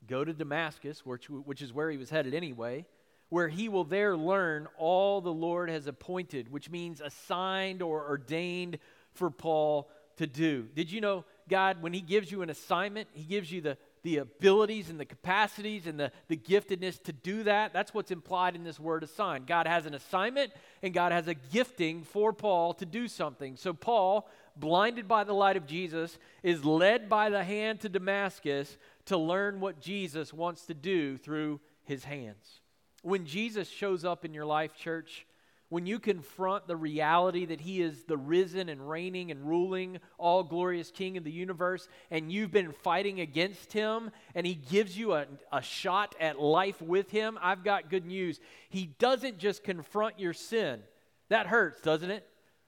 go 0.08 0.26
to 0.26 0.34
Damascus, 0.34 1.06
which, 1.06 1.30
which 1.30 1.62
is 1.62 1.72
where 1.72 1.92
he 1.92 1.98
was 1.98 2.10
headed 2.10 2.34
anyway, 2.34 2.88
where 3.30 3.48
he 3.48 3.70
will 3.70 3.84
there 3.84 4.18
learn 4.18 4.68
all 4.80 5.22
the 5.22 5.32
Lord 5.32 5.70
has 5.70 5.86
appointed, 5.86 6.52
which 6.52 6.68
means 6.68 7.00
assigned 7.00 7.84
or 7.84 8.04
ordained 8.08 8.80
for 9.14 9.30
Paul 9.30 9.88
to 10.18 10.26
do. 10.26 10.68
Did 10.74 10.92
you 10.92 11.00
know 11.00 11.26
God, 11.48 11.82
when 11.82 11.94
He 11.94 12.02
gives 12.02 12.32
you 12.32 12.42
an 12.42 12.50
assignment, 12.50 13.08
He 13.14 13.24
gives 13.24 13.52
you 13.52 13.62
the, 13.62 13.78
the 14.08 14.20
abilities 14.20 14.90
and 14.90 14.98
the 14.98 15.04
capacities 15.04 15.86
and 15.86 16.00
the, 16.00 16.10
the 16.30 16.38
giftedness 16.38 17.04
to 17.04 17.12
do 17.12 17.44
that. 17.44 17.74
That's 17.74 17.94
what's 17.94 18.10
implied 18.10 18.56
in 18.56 18.64
this 18.64 18.80
word 18.80 19.04
assigned. 19.04 19.48
God 19.48 19.68
has 19.68 19.86
an 19.86 19.94
assignment 19.94 20.54
and 20.82 20.94
God 20.94 21.12
has 21.12 21.28
a 21.28 21.34
gifting 21.34 22.04
for 22.04 22.32
Paul 22.32 22.74
to 22.76 22.86
do 22.86 23.10
something. 23.10 23.58
So, 23.58 23.74
Paul, 23.74 24.30
blinded 24.56 25.10
by 25.10 25.26
the 25.26 25.34
light 25.34 25.58
of 25.58 25.68
Jesus, 25.68 26.18
is 26.42 26.64
led 26.64 27.10
by 27.10 27.30
the 27.30 27.44
hand 27.44 27.82
to 27.82 27.90
Damascus 27.90 28.78
to 29.08 29.18
learn 29.18 29.60
what 29.60 29.82
Jesus 29.82 30.34
wants 30.34 30.66
to 30.68 30.74
do 30.74 31.18
through 31.18 31.60
his 31.84 32.06
hands. 32.06 32.62
When 33.02 33.26
Jesus 33.26 33.68
shows 33.68 34.06
up 34.06 34.24
in 34.24 34.34
your 34.34 34.46
life, 34.46 34.74
church, 34.74 35.27
when 35.70 35.86
you 35.86 36.00
confront 36.00 36.68
the 36.68 36.76
reality 36.76 37.46
that 37.46 37.60
He 37.60 37.82
is 37.82 38.04
the 38.04 38.18
risen 38.18 38.70
and 38.70 38.90
reigning 38.90 39.32
and 39.32 39.48
ruling, 39.48 40.00
all 40.18 40.44
glorious 40.44 40.92
King 40.92 41.18
of 41.18 41.24
the 41.24 41.32
universe, 41.32 41.90
and 42.10 42.32
you've 42.32 42.52
been 42.52 42.72
fighting 42.72 43.20
against 43.20 43.74
Him, 43.74 44.12
and 44.34 44.48
He 44.48 44.56
gives 44.56 44.98
you 44.98 45.14
a, 45.14 45.26
a 45.52 45.62
shot 45.62 46.16
at 46.20 46.40
life 46.40 46.82
with 46.82 47.12
Him, 47.12 47.38
I've 47.42 47.64
got 47.64 47.90
good 47.90 48.06
news. 48.06 48.40
He 48.70 48.86
doesn't 49.00 49.40
just 49.40 49.64
confront 49.64 50.20
your 50.20 50.34
sin. 50.34 50.82
That 51.30 51.48
hurts, 51.48 51.82
doesn't 51.82 52.12
it? 52.12 52.26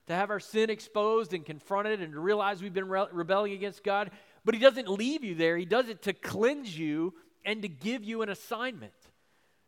To 0.08 0.16
have 0.16 0.30
our 0.30 0.40
sin 0.40 0.70
exposed 0.70 1.34
and 1.34 1.46
confronted 1.46 2.02
and 2.02 2.14
to 2.14 2.20
realize 2.20 2.62
we've 2.62 2.74
been 2.74 2.90
re- 2.90 3.06
rebelling 3.12 3.54
against 3.54 3.84
God. 3.84 4.12
But 4.44 4.56
He 4.56 4.60
doesn't 4.60 4.90
leave 4.90 5.24
you 5.24 5.36
there, 5.36 5.56
He 5.56 5.66
does 5.66 5.88
it 5.88 6.02
to 6.04 6.14
cleanse 6.14 6.78
you 6.78 7.14
and 7.46 7.62
to 7.62 7.70
give 7.70 8.04
you 8.04 8.22
an 8.24 8.30
assignment. 8.30 8.92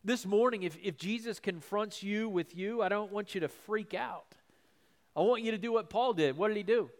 This 0.04 0.26
morning, 0.26 0.64
if, 0.64 0.76
if 0.82 0.96
Jesus 0.96 1.38
confronts 1.38 2.02
you 2.02 2.28
with 2.28 2.56
you, 2.56 2.82
I 2.82 2.88
don't 2.88 3.12
want 3.12 3.34
you 3.34 3.42
to 3.42 3.48
freak 3.48 3.94
out. 3.94 4.34
I 5.14 5.20
want 5.20 5.42
you 5.42 5.52
to 5.52 5.58
do 5.58 5.72
what 5.72 5.90
Paul 5.90 6.12
did. 6.12 6.36
What 6.36 6.48
did 6.48 6.56
he 6.56 6.64
do? 6.64 6.90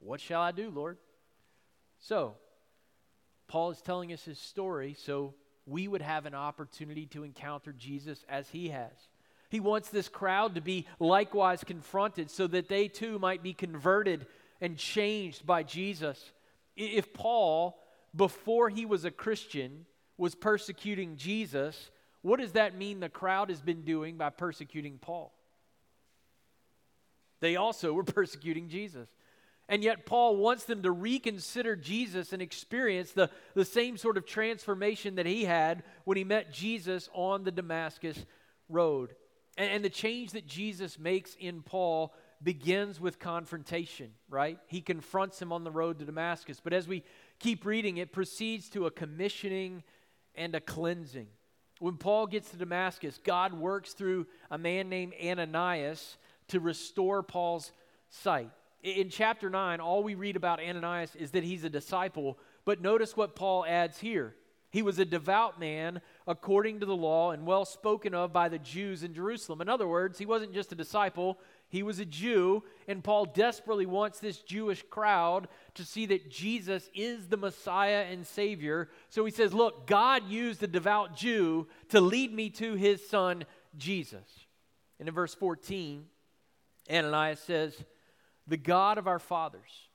What 0.00 0.20
shall 0.20 0.40
I 0.40 0.50
do, 0.50 0.70
Lord? 0.70 0.98
So, 2.00 2.34
Paul 3.46 3.70
is 3.70 3.80
telling 3.80 4.12
us 4.12 4.24
his 4.24 4.38
story 4.38 4.94
so 4.98 5.34
we 5.66 5.86
would 5.86 6.02
have 6.02 6.26
an 6.26 6.34
opportunity 6.34 7.06
to 7.06 7.22
encounter 7.22 7.72
Jesus 7.72 8.24
as 8.28 8.48
he 8.48 8.70
has. 8.70 8.92
He 9.48 9.60
wants 9.60 9.88
this 9.88 10.08
crowd 10.08 10.56
to 10.56 10.60
be 10.60 10.86
likewise 10.98 11.64
confronted 11.64 12.30
so 12.30 12.46
that 12.48 12.68
they 12.68 12.88
too 12.88 13.18
might 13.18 13.42
be 13.42 13.54
converted 13.54 14.26
and 14.60 14.76
changed 14.76 15.46
by 15.46 15.62
Jesus. 15.62 16.32
If 16.76 17.12
Paul, 17.12 17.78
before 18.14 18.68
he 18.68 18.84
was 18.84 19.04
a 19.04 19.10
Christian, 19.10 19.86
was 20.18 20.34
persecuting 20.34 21.16
Jesus, 21.16 21.90
what 22.22 22.40
does 22.40 22.52
that 22.52 22.76
mean 22.76 23.00
the 23.00 23.08
crowd 23.08 23.48
has 23.48 23.62
been 23.62 23.82
doing 23.82 24.16
by 24.16 24.30
persecuting 24.30 24.98
Paul? 24.98 25.32
They 27.40 27.56
also 27.56 27.92
were 27.92 28.04
persecuting 28.04 28.68
Jesus. 28.68 29.08
And 29.70 29.84
yet, 29.84 30.06
Paul 30.06 30.36
wants 30.36 30.64
them 30.64 30.82
to 30.82 30.90
reconsider 30.90 31.76
Jesus 31.76 32.32
and 32.32 32.40
experience 32.40 33.12
the, 33.12 33.30
the 33.54 33.66
same 33.66 33.98
sort 33.98 34.16
of 34.16 34.24
transformation 34.24 35.16
that 35.16 35.26
he 35.26 35.44
had 35.44 35.82
when 36.04 36.16
he 36.16 36.24
met 36.24 36.52
Jesus 36.52 37.10
on 37.12 37.44
the 37.44 37.52
Damascus 37.52 38.24
road. 38.70 39.14
And, 39.58 39.70
and 39.70 39.84
the 39.84 39.90
change 39.90 40.32
that 40.32 40.46
Jesus 40.46 40.98
makes 40.98 41.34
in 41.38 41.62
Paul 41.62 42.14
begins 42.42 42.98
with 42.98 43.18
confrontation, 43.18 44.12
right? 44.30 44.58
He 44.68 44.80
confronts 44.80 45.42
him 45.42 45.52
on 45.52 45.64
the 45.64 45.70
road 45.70 45.98
to 45.98 46.06
Damascus. 46.06 46.60
But 46.62 46.72
as 46.72 46.88
we 46.88 47.04
keep 47.38 47.66
reading, 47.66 47.98
it 47.98 48.12
proceeds 48.12 48.70
to 48.70 48.86
a 48.86 48.90
commissioning 48.90 49.82
and 50.34 50.54
a 50.54 50.60
cleansing. 50.60 51.28
When 51.80 51.96
Paul 51.96 52.26
gets 52.26 52.50
to 52.50 52.56
Damascus, 52.56 53.20
God 53.22 53.52
works 53.52 53.92
through 53.92 54.26
a 54.50 54.58
man 54.58 54.88
named 54.88 55.14
Ananias 55.22 56.16
to 56.48 56.60
restore 56.60 57.22
Paul's 57.22 57.72
sight. 58.10 58.50
In 58.82 59.10
chapter 59.10 59.50
9, 59.50 59.80
all 59.80 60.02
we 60.02 60.14
read 60.14 60.36
about 60.36 60.60
Ananias 60.60 61.14
is 61.16 61.32
that 61.32 61.44
he's 61.44 61.64
a 61.64 61.70
disciple, 61.70 62.38
but 62.64 62.80
notice 62.80 63.16
what 63.16 63.36
Paul 63.36 63.64
adds 63.66 63.98
here. 63.98 64.34
He 64.70 64.82
was 64.82 64.98
a 64.98 65.04
devout 65.04 65.58
man 65.58 66.02
according 66.26 66.80
to 66.80 66.86
the 66.86 66.96
law 66.96 67.30
and 67.30 67.46
well 67.46 67.64
spoken 67.64 68.14
of 68.14 68.32
by 68.32 68.50
the 68.50 68.58
Jews 68.58 69.02
in 69.02 69.14
Jerusalem. 69.14 69.62
In 69.62 69.68
other 69.68 69.88
words, 69.88 70.18
he 70.18 70.26
wasn't 70.26 70.52
just 70.52 70.72
a 70.72 70.76
disciple, 70.76 71.38
he 71.70 71.82
was 71.82 71.98
a 71.98 72.04
Jew, 72.04 72.62
and 72.86 73.04
Paul 73.04 73.26
desperately 73.26 73.86
wants 73.86 74.20
this 74.20 74.38
Jewish 74.38 74.82
crowd 74.90 75.48
to 75.74 75.84
see 75.84 76.06
that 76.06 76.30
Jesus 76.30 76.90
is 76.94 77.28
the 77.28 77.36
Messiah 77.36 78.06
and 78.10 78.26
Savior. 78.26 78.88
So 79.08 79.24
he 79.24 79.30
says, 79.30 79.54
Look, 79.54 79.86
God 79.86 80.28
used 80.28 80.62
a 80.62 80.66
devout 80.66 81.16
Jew 81.16 81.66
to 81.88 82.00
lead 82.00 82.32
me 82.32 82.50
to 82.50 82.74
his 82.74 83.06
son, 83.08 83.44
Jesus. 83.76 84.46
And 84.98 85.08
in 85.08 85.14
verse 85.14 85.34
14, 85.34 86.04
Ananias 86.90 87.40
says, 87.40 87.74
The 88.46 88.56
God 88.56 88.98
of 88.98 89.06
our 89.06 89.18
fathers, 89.18 89.88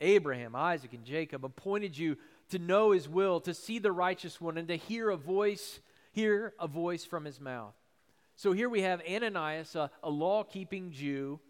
Abraham, 0.00 0.56
Isaac, 0.56 0.92
and 0.92 1.04
Jacob, 1.04 1.44
appointed 1.44 1.98
you 1.98 2.16
to 2.50 2.58
know 2.58 2.92
his 2.92 3.08
will, 3.08 3.40
to 3.40 3.54
see 3.54 3.78
the 3.78 3.92
righteous 3.92 4.40
one, 4.40 4.58
and 4.58 4.68
to 4.68 4.76
hear 4.76 5.10
a 5.10 5.16
voice, 5.16 5.80
hear 6.12 6.54
a 6.58 6.66
voice 6.66 7.04
from 7.04 7.24
his 7.24 7.40
mouth. 7.40 7.74
So 8.36 8.52
here 8.52 8.68
we 8.68 8.82
have 8.82 9.02
Ananias, 9.08 9.74
a, 9.74 9.90
a 10.02 10.10
law 10.10 10.44
keeping 10.44 10.92
Jew, 10.92 11.40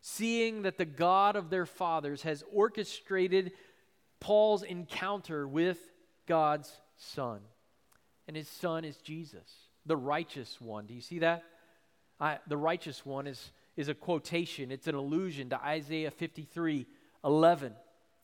seeing 0.00 0.62
that 0.62 0.78
the 0.78 0.84
God 0.84 1.36
of 1.36 1.50
their 1.50 1.66
fathers 1.66 2.22
has 2.22 2.44
orchestrated 2.52 3.52
Paul's 4.20 4.62
encounter 4.62 5.46
with 5.46 5.78
God's 6.26 6.72
Son. 6.96 7.40
And 8.28 8.36
his 8.36 8.48
Son 8.48 8.84
is 8.84 8.96
Jesus, 8.98 9.48
the 9.84 9.96
righteous 9.96 10.60
one. 10.60 10.86
Do 10.86 10.94
you 10.94 11.00
see 11.00 11.20
that? 11.20 11.44
I, 12.18 12.38
the 12.46 12.56
righteous 12.56 13.04
one 13.04 13.26
is, 13.26 13.52
is 13.76 13.88
a 13.88 13.94
quotation, 13.94 14.70
it's 14.70 14.86
an 14.86 14.94
allusion 14.94 15.50
to 15.50 15.62
Isaiah 15.62 16.10
53 16.10 16.86
11. 17.24 17.74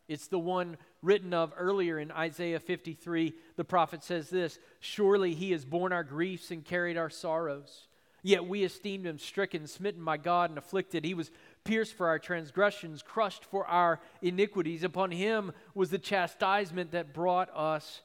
It's 0.08 0.28
the 0.28 0.38
one 0.38 0.76
written 1.00 1.32
of 1.32 1.52
earlier 1.56 1.98
in 1.98 2.10
Isaiah 2.10 2.60
53. 2.60 3.34
The 3.56 3.64
prophet 3.64 4.02
says 4.02 4.30
this 4.30 4.58
Surely 4.80 5.34
he 5.34 5.52
has 5.52 5.64
borne 5.64 5.92
our 5.92 6.04
griefs 6.04 6.50
and 6.50 6.64
carried 6.64 6.96
our 6.96 7.10
sorrows. 7.10 7.86
Yet 8.24 8.46
we 8.46 8.62
esteemed 8.62 9.06
him 9.06 9.18
stricken, 9.18 9.66
smitten 9.66 10.04
by 10.04 10.16
God, 10.16 10.50
and 10.50 10.58
afflicted. 10.58 11.04
He 11.04 11.14
was 11.14 11.32
pierced 11.64 11.94
for 11.94 12.06
our 12.06 12.20
transgressions, 12.20 13.02
crushed 13.02 13.44
for 13.44 13.66
our 13.66 14.00
iniquities. 14.20 14.84
Upon 14.84 15.10
him 15.10 15.52
was 15.74 15.90
the 15.90 15.98
chastisement 15.98 16.92
that 16.92 17.14
brought 17.14 17.50
us 17.54 18.02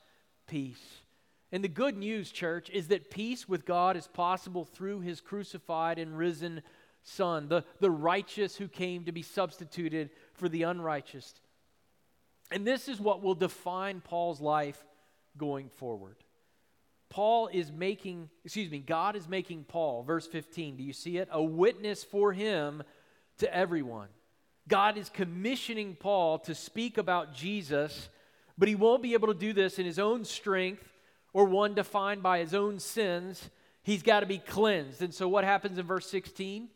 peace. 0.47 1.01
And 1.51 1.63
the 1.63 1.69
good 1.69 1.95
news, 1.95 2.31
church, 2.31 2.69
is 2.71 2.87
that 2.87 3.11
peace 3.11 3.47
with 3.47 3.65
God 3.65 3.95
is 3.95 4.07
possible 4.07 4.65
through 4.65 5.01
his 5.01 5.21
crucified 5.21 5.99
and 5.99 6.17
risen 6.17 6.61
Son, 7.03 7.47
the, 7.47 7.63
the 7.79 7.89
righteous 7.89 8.57
who 8.57 8.67
came 8.67 9.05
to 9.05 9.13
be 9.13 9.21
substituted 9.21 10.09
for 10.33 10.49
the 10.49 10.63
unrighteous. 10.63 11.35
And 12.51 12.65
this 12.65 12.87
is 12.87 12.99
what 12.99 13.21
will 13.21 13.35
define 13.35 14.01
Paul's 14.01 14.39
life 14.39 14.83
going 15.37 15.69
forward. 15.69 16.15
Paul 17.09 17.47
is 17.47 17.71
making, 17.71 18.29
excuse 18.43 18.69
me, 18.69 18.79
God 18.79 19.15
is 19.15 19.27
making 19.27 19.63
Paul, 19.65 20.03
verse 20.03 20.27
15, 20.27 20.77
do 20.77 20.83
you 20.83 20.93
see 20.93 21.17
it? 21.17 21.29
A 21.31 21.41
witness 21.41 22.03
for 22.03 22.33
him 22.33 22.83
to 23.37 23.53
everyone. 23.53 24.09
God 24.67 24.97
is 24.97 25.09
commissioning 25.09 25.95
Paul 25.95 26.39
to 26.39 26.53
speak 26.53 26.97
about 26.97 27.33
Jesus, 27.33 28.09
but 28.57 28.67
he 28.67 28.75
won't 28.75 29.01
be 29.01 29.13
able 29.13 29.29
to 29.29 29.33
do 29.33 29.53
this 29.53 29.79
in 29.79 29.85
his 29.85 29.99
own 29.99 30.25
strength 30.25 30.83
or 31.31 31.45
one 31.45 31.73
defined 31.73 32.21
by 32.21 32.39
his 32.39 32.53
own 32.53 32.79
sins. 32.79 33.49
He's 33.83 34.03
got 34.03 34.19
to 34.19 34.25
be 34.25 34.39
cleansed. 34.39 35.01
And 35.01 35.13
so 35.13 35.29
what 35.29 35.45
happens 35.45 35.77
in 35.77 35.85
verse 35.85 36.09
16? 36.09 36.67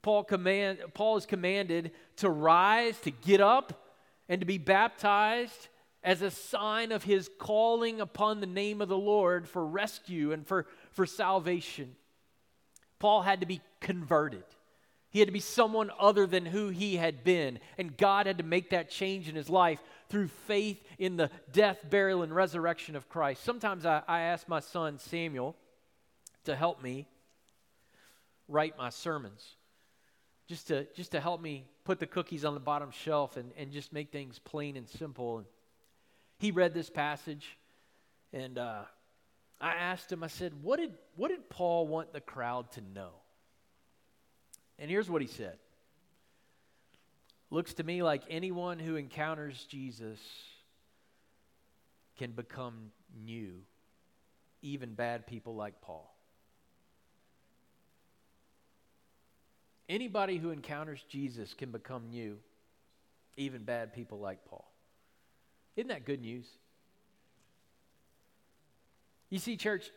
Paul, 0.00 0.24
command, 0.24 0.78
Paul 0.94 1.18
is 1.18 1.26
commanded 1.26 1.90
to 2.16 2.30
rise, 2.30 2.98
to 3.00 3.10
get 3.10 3.40
up, 3.40 3.85
and 4.28 4.40
to 4.40 4.46
be 4.46 4.58
baptized 4.58 5.68
as 6.02 6.22
a 6.22 6.30
sign 6.30 6.92
of 6.92 7.02
his 7.04 7.28
calling 7.38 8.00
upon 8.00 8.40
the 8.40 8.46
name 8.46 8.80
of 8.80 8.88
the 8.88 8.96
Lord 8.96 9.48
for 9.48 9.66
rescue 9.66 10.32
and 10.32 10.46
for, 10.46 10.66
for 10.92 11.04
salvation. 11.06 11.96
Paul 12.98 13.22
had 13.22 13.40
to 13.40 13.46
be 13.46 13.60
converted. 13.80 14.44
He 15.10 15.18
had 15.18 15.28
to 15.28 15.32
be 15.32 15.40
someone 15.40 15.90
other 15.98 16.26
than 16.26 16.46
who 16.46 16.68
he 16.68 16.96
had 16.96 17.24
been. 17.24 17.58
And 17.78 17.96
God 17.96 18.26
had 18.26 18.38
to 18.38 18.44
make 18.44 18.70
that 18.70 18.90
change 18.90 19.28
in 19.28 19.34
his 19.34 19.48
life 19.48 19.82
through 20.08 20.28
faith 20.28 20.82
in 20.98 21.16
the 21.16 21.30
death, 21.52 21.78
burial, 21.88 22.22
and 22.22 22.34
resurrection 22.34 22.96
of 22.96 23.08
Christ. 23.08 23.42
Sometimes 23.42 23.86
I, 23.86 24.02
I 24.06 24.20
ask 24.20 24.48
my 24.48 24.60
son 24.60 24.98
Samuel 24.98 25.56
to 26.44 26.54
help 26.54 26.82
me 26.82 27.08
write 28.48 28.78
my 28.78 28.90
sermons, 28.90 29.56
just 30.48 30.68
to, 30.68 30.86
just 30.94 31.12
to 31.12 31.20
help 31.20 31.40
me 31.40 31.64
put 31.86 32.00
the 32.00 32.06
cookies 32.06 32.44
on 32.44 32.54
the 32.54 32.60
bottom 32.60 32.90
shelf 32.90 33.36
and, 33.36 33.52
and 33.56 33.70
just 33.70 33.92
make 33.92 34.10
things 34.10 34.40
plain 34.40 34.76
and 34.76 34.88
simple. 34.88 35.38
And 35.38 35.46
he 36.38 36.50
read 36.50 36.74
this 36.74 36.90
passage, 36.90 37.56
and 38.32 38.58
uh, 38.58 38.82
I 39.60 39.74
asked 39.74 40.10
him, 40.10 40.24
I 40.24 40.26
said, 40.26 40.52
what 40.62 40.80
did, 40.80 40.92
what 41.14 41.28
did 41.28 41.48
Paul 41.48 41.86
want 41.86 42.12
the 42.12 42.20
crowd 42.20 42.72
to 42.72 42.80
know? 42.92 43.10
And 44.80 44.90
here's 44.90 45.08
what 45.08 45.22
he 45.22 45.28
said 45.28 45.56
Looks 47.50 47.74
to 47.74 47.84
me 47.84 48.02
like 48.02 48.22
anyone 48.28 48.80
who 48.80 48.96
encounters 48.96 49.64
Jesus 49.70 50.18
can 52.18 52.32
become 52.32 52.90
new, 53.24 53.60
even 54.60 54.94
bad 54.94 55.26
people 55.26 55.54
like 55.54 55.80
Paul. 55.80 56.15
Anybody 59.88 60.38
who 60.38 60.50
encounters 60.50 61.04
Jesus 61.08 61.54
can 61.54 61.70
become 61.70 62.10
new, 62.10 62.38
even 63.36 63.62
bad 63.62 63.92
people 63.94 64.18
like 64.18 64.44
Paul. 64.44 64.68
Isn't 65.76 65.88
that 65.88 66.04
good 66.04 66.20
news? 66.20 66.46
You 69.30 69.38
see, 69.38 69.56
church, 69.56 69.90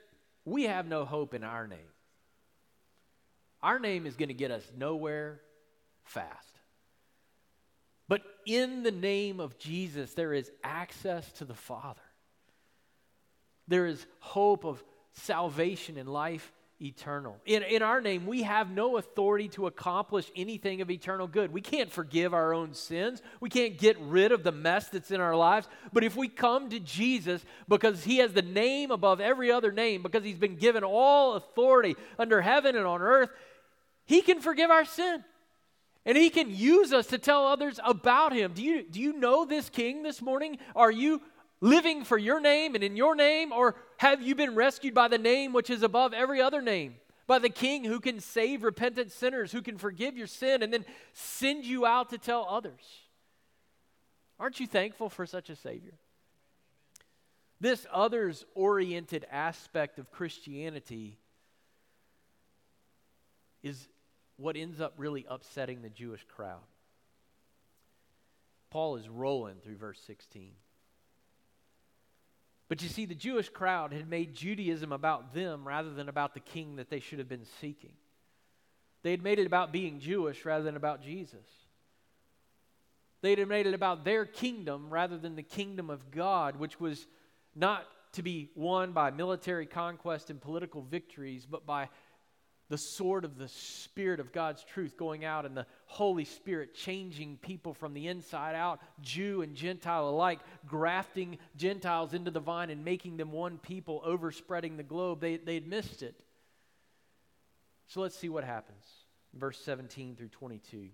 we 0.46 0.64
have 0.64 0.88
no 0.88 1.06
hope 1.06 1.34
in 1.34 1.44
our 1.44 1.68
name. 1.68 1.80
Our 3.62 3.80
name 3.80 4.06
is 4.06 4.16
going 4.16 4.30
to 4.30 4.36
get 4.36 4.52
us 4.52 4.64
nowhere 4.78 5.42
fast. 6.04 6.60
But 8.08 8.22
in 8.46 8.84
the 8.84 8.92
name 8.92 9.40
of 9.40 9.58
Jesus, 9.60 10.14
there 10.14 10.34
is 10.34 10.52
access 10.64 11.32
to 11.34 11.46
the 11.46 11.54
Father. 11.54 12.02
There 13.68 13.86
is 13.86 14.06
hope 14.20 14.66
of 14.66 14.84
salvation 15.14 15.98
and 15.98 16.10
life 16.10 16.52
eternal. 16.82 17.38
In, 17.46 17.64
in 17.64 17.82
our 17.82 18.00
name, 18.00 18.26
we 18.26 18.44
have 18.44 18.72
no 18.72 18.98
authority 18.98 19.50
to 19.50 19.68
accomplish 19.68 20.32
anything 20.36 20.82
of 20.82 20.90
eternal 20.90 21.28
good. 21.28 21.52
We 21.52 21.62
can't 21.62 21.92
forgive 21.92 22.34
our 22.34 22.54
own 22.54 22.74
sins. 22.74 23.22
We 23.42 23.50
can't 23.50 23.78
get 23.78 24.00
rid 24.00 24.32
of 24.32 24.44
the 24.44 24.52
mess 24.52 24.88
that's 24.88 25.12
in 25.12 25.20
our 25.20 25.36
lives. 25.36 25.68
But 25.92 26.04
if 26.04 26.16
we 26.16 26.28
come 26.30 26.70
to 26.70 26.80
Jesus 26.80 27.44
because 27.68 28.04
he 28.04 28.18
has 28.18 28.34
the 28.34 28.42
name 28.42 28.92
above 28.92 29.20
every 29.20 29.52
other 29.52 29.72
name, 29.72 30.04
because 30.04 30.24
he's 30.24 30.38
been 30.38 30.56
given 30.56 30.84
all 30.84 31.34
authority 31.34 31.96
under 32.18 32.42
heaven 32.42 32.76
and 32.76 32.86
on 32.86 33.02
earth, 33.02 33.30
he 34.06 34.22
can 34.22 34.40
forgive 34.40 34.70
our 34.70 34.86
sin. 34.86 35.24
And 36.06 36.18
he 36.18 36.30
can 36.30 36.50
use 36.50 36.94
us 36.94 37.08
to 37.08 37.18
tell 37.18 37.46
others 37.46 37.80
about 37.84 38.34
him. 38.34 38.54
Do 38.54 38.64
you, 38.64 38.84
do 38.84 39.00
you 39.00 39.14
know 39.14 39.46
this 39.46 39.70
king 39.70 40.02
this 40.02 40.22
morning? 40.22 40.58
Are 40.76 40.92
you 40.92 41.22
living 41.62 42.06
for 42.06 42.18
your 42.18 42.40
name 42.40 42.74
and 42.74 42.84
in 42.84 42.96
your 42.96 43.16
name? 43.16 43.52
Or 43.52 43.76
have 44.00 44.22
you 44.22 44.34
been 44.34 44.56
rescued 44.56 44.94
by 44.94 45.10
the 45.10 45.18
name 45.18 45.52
which 45.52 45.70
is 45.70 45.84
above 45.84 46.14
every 46.14 46.42
other 46.42 46.62
name? 46.62 46.96
By 47.28 47.38
the 47.38 47.50
king 47.50 47.84
who 47.84 48.00
can 48.00 48.22
save 48.22 48.64
repentant 48.64 49.12
sinners, 49.12 49.52
who 49.52 49.62
can 49.62 49.78
forgive 49.78 50.18
your 50.18 50.26
sin 50.26 50.64
and 50.64 50.72
then 50.72 50.86
send 51.12 51.66
you 51.66 51.86
out 51.86 52.10
to 52.12 52.18
tell 52.18 52.48
others? 52.50 52.80
Aren't 54.40 54.62
you 54.62 54.68
thankful 54.68 55.10
for 55.10 55.26
such 55.26 55.50
a 55.50 55.56
Savior? 55.58 55.96
This 57.60 57.86
others 57.92 58.46
oriented 58.56 59.26
aspect 59.30 60.00
of 60.00 60.10
Christianity 60.12 61.18
is 63.62 63.90
what 64.38 64.56
ends 64.56 64.80
up 64.80 64.94
really 64.96 65.26
upsetting 65.30 65.82
the 65.82 65.90
Jewish 65.90 66.24
crowd. 66.24 66.64
Paul 68.70 68.96
is 68.96 69.10
rolling 69.10 69.56
through 69.62 69.76
verse 69.76 70.00
16. 70.08 70.54
But 72.70 72.84
you 72.84 72.88
see, 72.88 73.06
the 73.06 73.16
Jewish 73.16 73.50
crowd 73.50 73.92
had 73.92 74.08
made 74.08 74.36
Judaism 74.36 74.92
about 74.92 75.34
them 75.34 75.68
rather 75.68 75.92
than 75.92 76.08
about 76.08 76.36
the 76.36 76.40
king 76.40 76.76
that 76.76 76.90
they 76.90 77.00
should 77.00 77.18
have 77.20 77.28
been 77.28 77.48
seeking. 77.60 77.94
They 79.02 79.12
had 79.12 79.24
made 79.24 79.40
it 79.40 79.48
about 79.48 79.72
being 79.72 80.00
Jewish 80.00 80.46
rather 80.46 80.64
than 80.64 80.76
about 80.76 81.02
Jesus. 81.02 81.46
They 83.22 83.32
had 83.32 83.48
made 83.48 83.66
it 83.66 83.74
about 83.74 84.06
their 84.06 84.26
kingdom 84.26 84.90
rather 84.92 85.18
than 85.18 85.36
the 85.36 85.44
kingdom 85.44 85.90
of 85.90 86.12
God, 86.12 86.58
which 86.58 86.80
was 86.80 87.08
not 87.56 87.86
to 88.14 88.22
be 88.22 88.52
won 88.56 88.92
by 88.92 89.12
military 89.12 89.66
conquest 89.66 90.30
and 90.30 90.40
political 90.40 90.82
victories, 90.82 91.46
but 91.46 91.66
by 91.66 91.90
the 92.70 92.78
sword 92.78 93.26
of 93.26 93.38
the 93.38 93.48
Spirit 93.48 94.20
of 94.20 94.32
God's 94.32 94.64
truth 94.64 94.96
going 94.96 95.26
out 95.26 95.46
and 95.46 95.58
the 95.58 95.66
Holy 95.88 96.24
Spirit 96.24 96.76
changing 96.76 97.38
people 97.38 97.74
from 97.74 97.94
the 97.94 98.08
inside 98.08 98.56
out, 98.56 98.80
Jew 99.02 99.42
and 99.42 99.56
Gentile 99.56 100.08
alike, 100.08 100.40
grafting 100.68 101.40
Gentiles 101.58 102.14
into 102.14 102.30
the 102.30 102.40
vine 102.40 102.70
and 102.70 102.86
making 102.86 103.18
them 103.18 103.32
one 103.32 103.58
people, 103.58 104.02
overspreading 104.06 104.78
the 104.78 104.84
globe. 104.84 105.20
They, 105.20 105.38
they 105.38 105.56
had 105.56 105.68
missed 105.68 106.04
it. 106.04 106.16
So 107.88 108.02
let's 108.02 108.16
see 108.16 108.30
what 108.30 108.44
happens. 108.44 108.86
Verse 109.34 109.60
17 109.60 110.16
through 110.16 110.30
22. 110.30 110.90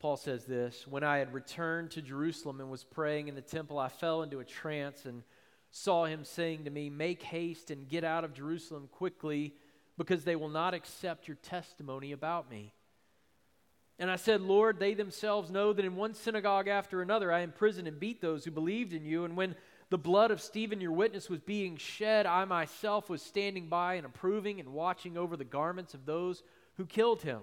Paul 0.00 0.16
says 0.16 0.44
this 0.44 0.86
When 0.88 1.04
I 1.04 1.18
had 1.18 1.32
returned 1.32 1.92
to 1.92 2.02
Jerusalem 2.02 2.60
and 2.60 2.68
was 2.68 2.82
praying 2.82 3.28
in 3.28 3.36
the 3.36 3.40
temple, 3.40 3.78
I 3.78 3.88
fell 3.88 4.22
into 4.22 4.40
a 4.40 4.44
trance 4.44 5.04
and 5.04 5.22
saw 5.70 6.04
him 6.04 6.24
saying 6.24 6.64
to 6.64 6.70
me, 6.70 6.90
Make 6.90 7.22
haste 7.22 7.70
and 7.70 7.88
get 7.88 8.04
out 8.04 8.24
of 8.24 8.34
Jerusalem 8.34 8.88
quickly, 8.90 9.54
because 9.96 10.24
they 10.24 10.36
will 10.36 10.48
not 10.48 10.74
accept 10.74 11.28
your 11.28 11.36
testimony 11.36 12.12
about 12.12 12.50
me. 12.50 12.72
And 13.98 14.10
I 14.10 14.16
said, 14.16 14.42
Lord, 14.42 14.78
they 14.78 14.94
themselves 14.94 15.50
know 15.50 15.72
that 15.72 15.84
in 15.84 15.96
one 15.96 16.14
synagogue 16.14 16.68
after 16.68 17.00
another 17.00 17.32
I 17.32 17.40
imprisoned 17.40 17.88
and 17.88 17.98
beat 17.98 18.20
those 18.20 18.44
who 18.44 18.50
believed 18.50 18.92
in 18.92 19.04
you. 19.04 19.24
And 19.24 19.36
when 19.36 19.56
the 19.88 19.96
blood 19.96 20.30
of 20.30 20.42
Stephen, 20.42 20.80
your 20.80 20.92
witness, 20.92 21.30
was 21.30 21.40
being 21.40 21.76
shed, 21.76 22.26
I 22.26 22.44
myself 22.44 23.08
was 23.08 23.22
standing 23.22 23.68
by 23.68 23.94
and 23.94 24.04
approving 24.04 24.60
and 24.60 24.74
watching 24.74 25.16
over 25.16 25.36
the 25.36 25.44
garments 25.44 25.94
of 25.94 26.04
those 26.04 26.42
who 26.76 26.84
killed 26.84 27.22
him. 27.22 27.40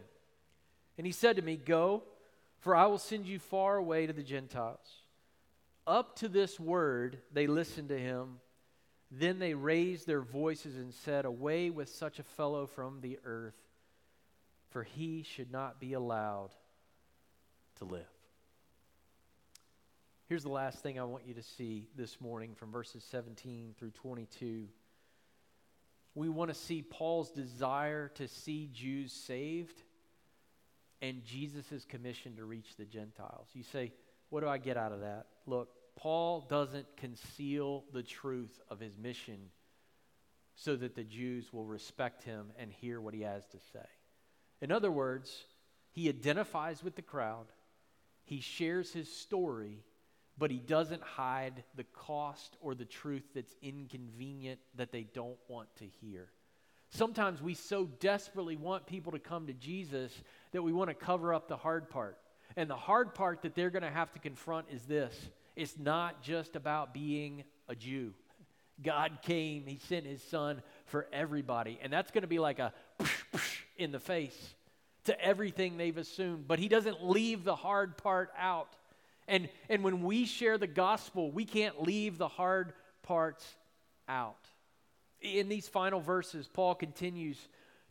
And 0.98 1.08
he 1.08 1.14
said 1.14 1.38
to 1.38 1.42
me, 1.42 1.58
Go, 1.58 2.04
for 2.60 2.76
I 2.76 2.86
will 2.86 3.00
send 3.00 3.26
you 3.26 3.40
far 3.40 3.78
away 3.78 4.06
to 4.06 4.14
the 4.14 4.24
Gentiles. 4.24 5.03
Up 5.86 6.15
to 6.17 6.30
this 6.30 6.60
word, 6.60 7.19
they 7.32 7.48
listened 7.48 7.89
to 7.89 8.00
him. 8.00 8.39
Then 9.12 9.38
they 9.38 9.54
raised 9.54 10.08
their 10.08 10.22
voices 10.22 10.76
and 10.76 10.93
said, 10.93 11.26
Away 11.26 11.69
with 11.69 11.89
such 11.89 12.19
a 12.19 12.24
fellow 12.24 12.65
from 12.65 13.02
the 13.02 13.19
earth, 13.26 13.58
for 14.69 14.84
he 14.84 15.24
should 15.24 15.52
not 15.52 15.80
be 15.80 15.93
allowed 15.93 16.50
to 17.78 17.86
live. 17.86 18.08
Here's 20.28 20.43
the 20.43 20.50
last 20.50 20.80
thing 20.80 21.00
I 21.00 21.04
want 21.04 21.28
you 21.28 21.34
to 21.36 21.43
see 21.43 21.89
this 21.96 22.19
morning 22.19 22.56
from 22.56 22.72
verses 22.72 23.04
17 23.12 23.76
through 23.78 23.91
22. 23.91 24.67
We 26.15 26.30
want 26.30 26.50
to 26.50 26.56
see 26.56 26.82
Paul's 26.82 27.30
desire 27.30 28.08
to 28.15 28.28
see 28.28 28.69
Jews 28.74 29.12
saved 29.12 29.84
and 31.02 31.24
Jesus' 31.26 31.86
commission 31.88 32.38
to 32.38 32.46
reach 32.46 32.78
the 32.78 32.86
Gentiles. 32.86 33.50
You 33.54 33.63
say, 33.63 33.91
what 34.30 34.41
do 34.41 34.48
I 34.48 34.58
get 34.58 34.78
out 34.78 34.91
of 34.91 35.02
that? 35.02 35.28
Look, 35.45 35.69
Paul 35.95 36.45
doesn't 36.49 36.97
conceal 36.97 37.86
the 37.93 38.03
truth 38.03 38.60
of 38.69 38.79
his 38.79 38.97
mission 38.97 39.49
so 40.56 40.75
that 40.75 40.95
the 40.95 41.03
Jews 41.03 41.51
will 41.51 41.65
respect 41.65 42.23
him 42.23 42.51
and 42.58 42.71
hear 42.71 43.01
what 43.01 43.13
he 43.13 43.21
has 43.21 43.45
to 43.47 43.58
say. 43.71 43.86
In 44.62 44.71
other 44.71 44.91
words, 44.91 45.45
he 45.91 46.10
identifies 46.10 46.84
with 46.84 46.95
the 46.95 47.01
crowd, 47.01 47.45
he 48.23 48.39
shares 48.39 48.93
his 48.93 49.12
story, 49.12 49.84
but 50.38 50.49
he 50.49 50.58
doesn't 50.58 51.03
hide 51.03 51.63
the 51.75 51.84
cost 51.84 52.58
or 52.62 52.73
the 52.73 52.86
truth 52.86 53.23
that's 53.36 53.56
inconvenient 53.62 54.60
that 54.75 54.91
they 54.91 55.03
don't 55.03 55.38
want 55.47 55.67
to 55.77 55.86
hear. 55.86 56.29
Sometimes 56.89 57.41
we 57.41 57.53
so 57.53 57.86
desperately 57.99 58.56
want 58.56 58.86
people 58.86 59.12
to 59.12 59.19
come 59.19 59.47
to 59.47 59.53
Jesus 59.53 60.12
that 60.51 60.62
we 60.62 60.71
want 60.71 60.89
to 60.89 60.93
cover 60.93 61.34
up 61.34 61.47
the 61.47 61.58
hard 61.58 61.89
part. 61.89 62.17
And 62.56 62.70
the 62.70 62.76
hard 62.76 63.16
part 63.16 63.42
that 63.42 63.56
they're 63.56 63.70
going 63.70 63.84
to 63.84 63.92
have 63.92 64.12
to 64.13 64.20
confront 64.20 64.68
is 64.72 64.84
this 64.84 65.16
it's 65.56 65.78
not 65.78 66.22
just 66.22 66.56
about 66.56 66.94
being 66.94 67.44
a 67.68 67.76
Jew. 67.76 68.13
God 68.82 69.20
came, 69.22 69.66
He 69.66 69.80
sent 69.88 70.06
His 70.06 70.22
Son 70.24 70.62
for 70.86 71.08
everybody. 71.13 71.80
And 71.82 71.94
that's 71.94 72.12
going 72.12 72.24
to 72.24 72.28
be 72.28 72.39
like 72.39 72.60
a 72.60 72.74
in 73.78 73.92
the 73.92 74.00
face 74.00 74.56
to 75.06 75.20
everything 75.20 75.78
they've 75.78 75.98
assumed. 75.98 76.48
But 76.48 76.60
He 76.60 76.68
doesn't 76.68 77.04
leave 77.04 77.44
the 77.44 77.56
hard 77.56 77.98
part 77.98 78.32
out. 78.38 78.76
And, 79.28 79.48
and 79.70 79.84
when 79.84 80.04
we 80.04 80.26
share 80.26 80.58
the 80.58 80.68
gospel, 80.68 81.32
we 81.32 81.46
can't 81.46 81.82
leave 81.82 82.18
the 82.18 82.28
hard 82.28 82.74
parts 83.04 83.46
out. 84.10 84.48
In 85.22 85.48
these 85.48 85.68
final 85.68 86.02
verses, 86.02 86.50
Paul 86.52 86.76
continues 86.76 87.38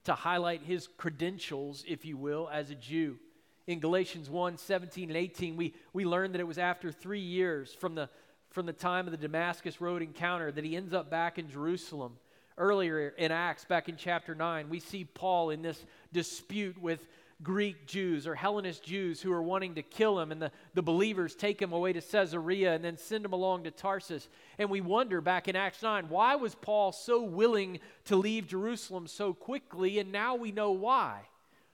to 0.05 0.14
highlight 0.14 0.62
his 0.62 0.88
credentials, 0.98 1.85
if 1.88 2.05
you 2.05 2.16
will, 2.16 2.51
as 2.53 2.70
a 2.70 2.75
Jew 2.75 3.18
in 3.66 3.81
Galatians 3.81 4.29
1 4.29 4.59
17 4.59 5.11
and 5.11 5.16
18, 5.16 5.57
we, 5.57 5.75
we 5.92 6.05
learn 6.05 6.33
that 6.33 6.40
it 6.40 6.46
was 6.46 6.59
after 6.59 6.90
three 6.90 7.20
years 7.20 7.72
from 7.72 7.94
the, 7.94 8.09
from 8.51 8.66
the 8.66 8.72
time 8.72 9.07
of 9.07 9.12
the 9.12 9.16
Damascus 9.16 9.81
Road 9.81 10.03
encounter 10.03 10.51
that 10.51 10.64
he 10.64 10.77
ends 10.77 10.92
up 10.92 11.11
back 11.11 11.38
in 11.38 11.51
Jerusalem. 11.51 12.16
Earlier 12.59 13.14
in 13.16 13.33
Acts, 13.33 13.64
back 13.64 13.88
in 13.88 13.96
chapter 13.96 14.35
9, 14.35 14.68
we 14.68 14.79
see 14.79 15.05
Paul 15.05 15.51
in 15.51 15.62
this 15.62 15.83
dispute 16.12 16.81
with 16.81 17.07
Greek 17.42 17.87
Jews 17.87 18.27
or 18.27 18.35
Hellenist 18.35 18.85
Jews 18.85 19.20
who 19.20 19.33
are 19.33 19.42
wanting 19.42 19.75
to 19.77 19.83
kill 19.83 20.20
him, 20.20 20.31
and 20.33 20.40
the, 20.40 20.53
the 20.75 20.83
believers 20.83 21.35
take 21.35 21.61
him 21.61 21.72
away 21.72 21.92
to 21.92 22.01
Caesarea 22.01 22.75
and 22.75 22.85
then 22.85 22.96
send 22.96 23.25
him 23.25 23.33
along 23.33 23.64
to 23.64 23.70
Tarsus. 23.70 24.29
And 24.59 24.70
we 24.70 24.81
wonder 24.81 25.20
back 25.20 25.48
in 25.48 25.57
Acts 25.57 25.83
9, 25.83 26.09
why 26.09 26.37
was 26.37 26.55
Paul 26.55 26.92
so 26.92 27.22
willing 27.22 27.81
to 28.05 28.16
leave 28.16 28.46
Jerusalem 28.46 29.07
so 29.07 29.33
quickly? 29.33 29.98
And 29.98 30.12
now 30.12 30.35
we 30.35 30.53
know 30.53 30.72
why. 30.72 31.22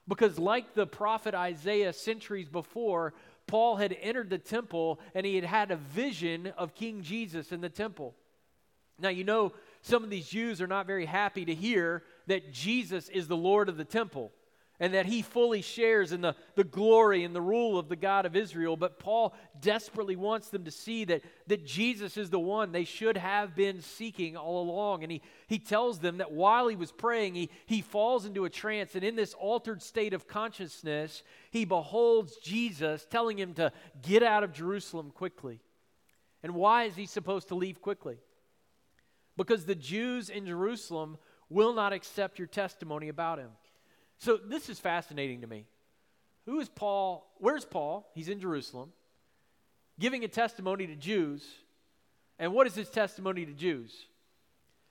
Because, 0.09 0.39
like 0.39 0.75
the 0.75 0.87
prophet 0.87 1.35
Isaiah 1.35 1.93
centuries 1.93 2.49
before, 2.49 3.13
Paul 3.47 3.77
had 3.77 3.97
entered 4.01 4.31
the 4.31 4.39
temple 4.39 5.01
and 5.15 5.25
he 5.25 5.37
had 5.37 5.45
had 5.45 5.71
a 5.71 5.77
vision 5.77 6.53
of 6.57 6.75
King 6.75 7.03
Jesus 7.03 7.53
in 7.53 7.61
the 7.61 7.69
temple. 7.69 8.15
Now, 8.99 9.11
you 9.11 9.23
know, 9.23 9.53
some 9.83 10.03
of 10.03 10.11
these 10.11 10.29
Jews 10.29 10.61
are 10.61 10.67
not 10.67 10.87
very 10.87 11.07
happy 11.07 11.45
to 11.45 11.55
hear 11.55 12.03
that 12.27 12.53
Jesus 12.53 13.09
is 13.11 13.29
the 13.29 13.37
Lord 13.37 13.69
of 13.69 13.77
the 13.77 13.85
temple 13.85 14.33
and 14.81 14.95
that 14.95 15.07
he 15.07 15.23
fully 15.23 15.61
shares 15.61 16.13
in 16.13 16.21
the, 16.21 16.37
the 16.55 16.65
glory 16.65 17.25
and 17.25 17.35
the 17.35 17.41
rule 17.41 17.79
of 17.79 17.89
the 17.89 17.97
God 17.97 18.27
of 18.27 18.37
Israel. 18.37 18.77
But 18.77 18.99
Paul 18.99 19.35
desperately 19.61 20.15
wants 20.15 20.51
them 20.51 20.65
to 20.65 20.71
see 20.71 21.05
that, 21.07 21.23
that 21.49 21.67
Jesus 21.67 22.17
is 22.17 22.31
the 22.31 22.39
one 22.39 22.71
they 22.71 22.85
should 22.85 23.17
have 23.17 23.57
been 23.57 23.83
seeking 23.83 24.37
all 24.37 24.63
along. 24.63 25.03
And 25.03 25.11
he, 25.11 25.23
he 25.49 25.59
tells 25.59 25.99
them 25.99 26.19
that 26.19 26.31
while 26.31 26.69
he 26.69 26.77
was 26.77 26.93
praying, 26.93 27.35
he, 27.35 27.51
he 27.67 27.81
falls 27.81 28.25
into 28.25 28.45
a 28.45 28.51
trance. 28.51 28.95
And 28.95 29.03
in 29.03 29.17
this 29.17 29.35
altered 29.35 29.83
state 29.83 30.15
of 30.15 30.29
consciousness, 30.29 31.25
he 31.51 31.65
beholds 31.65 32.37
Jesus 32.37 33.05
telling 33.11 33.39
him 33.39 33.55
to 33.55 33.73
get 34.03 34.23
out 34.23 34.45
of 34.45 34.53
Jerusalem 34.53 35.11
quickly. 35.11 35.61
And 36.45 36.55
why 36.55 36.85
is 36.85 36.95
he 36.95 37.07
supposed 37.07 37.49
to 37.49 37.57
leave 37.57 37.83
quickly? 37.83 38.19
Because 39.37 39.65
the 39.65 39.75
Jews 39.75 40.31
in 40.31 40.47
Jerusalem 40.47 41.19
will 41.51 41.73
not 41.73 41.93
accept 41.93 42.39
your 42.39 42.47
testimony 42.47 43.09
about 43.09 43.39
him. 43.39 43.51
So 44.19 44.37
this 44.37 44.69
is 44.69 44.79
fascinating 44.79 45.43
to 45.43 45.47
me. 45.47 45.65
Who 46.47 46.61
is 46.61 46.69
Paul? 46.69 47.31
Where's 47.39 47.65
Paul? 47.65 48.11
He's 48.15 48.29
in 48.29 48.41
Jerusalem, 48.41 48.93
giving 49.99 50.25
a 50.25 50.29
testimony 50.29 50.87
to 50.87 50.97
Jews. 50.97 51.47
And 52.39 52.53
what 52.53 52.67
is 52.67 52.75
his 52.75 52.89
testimony 52.89 53.45
to 53.45 53.53
Jews? 53.53 54.07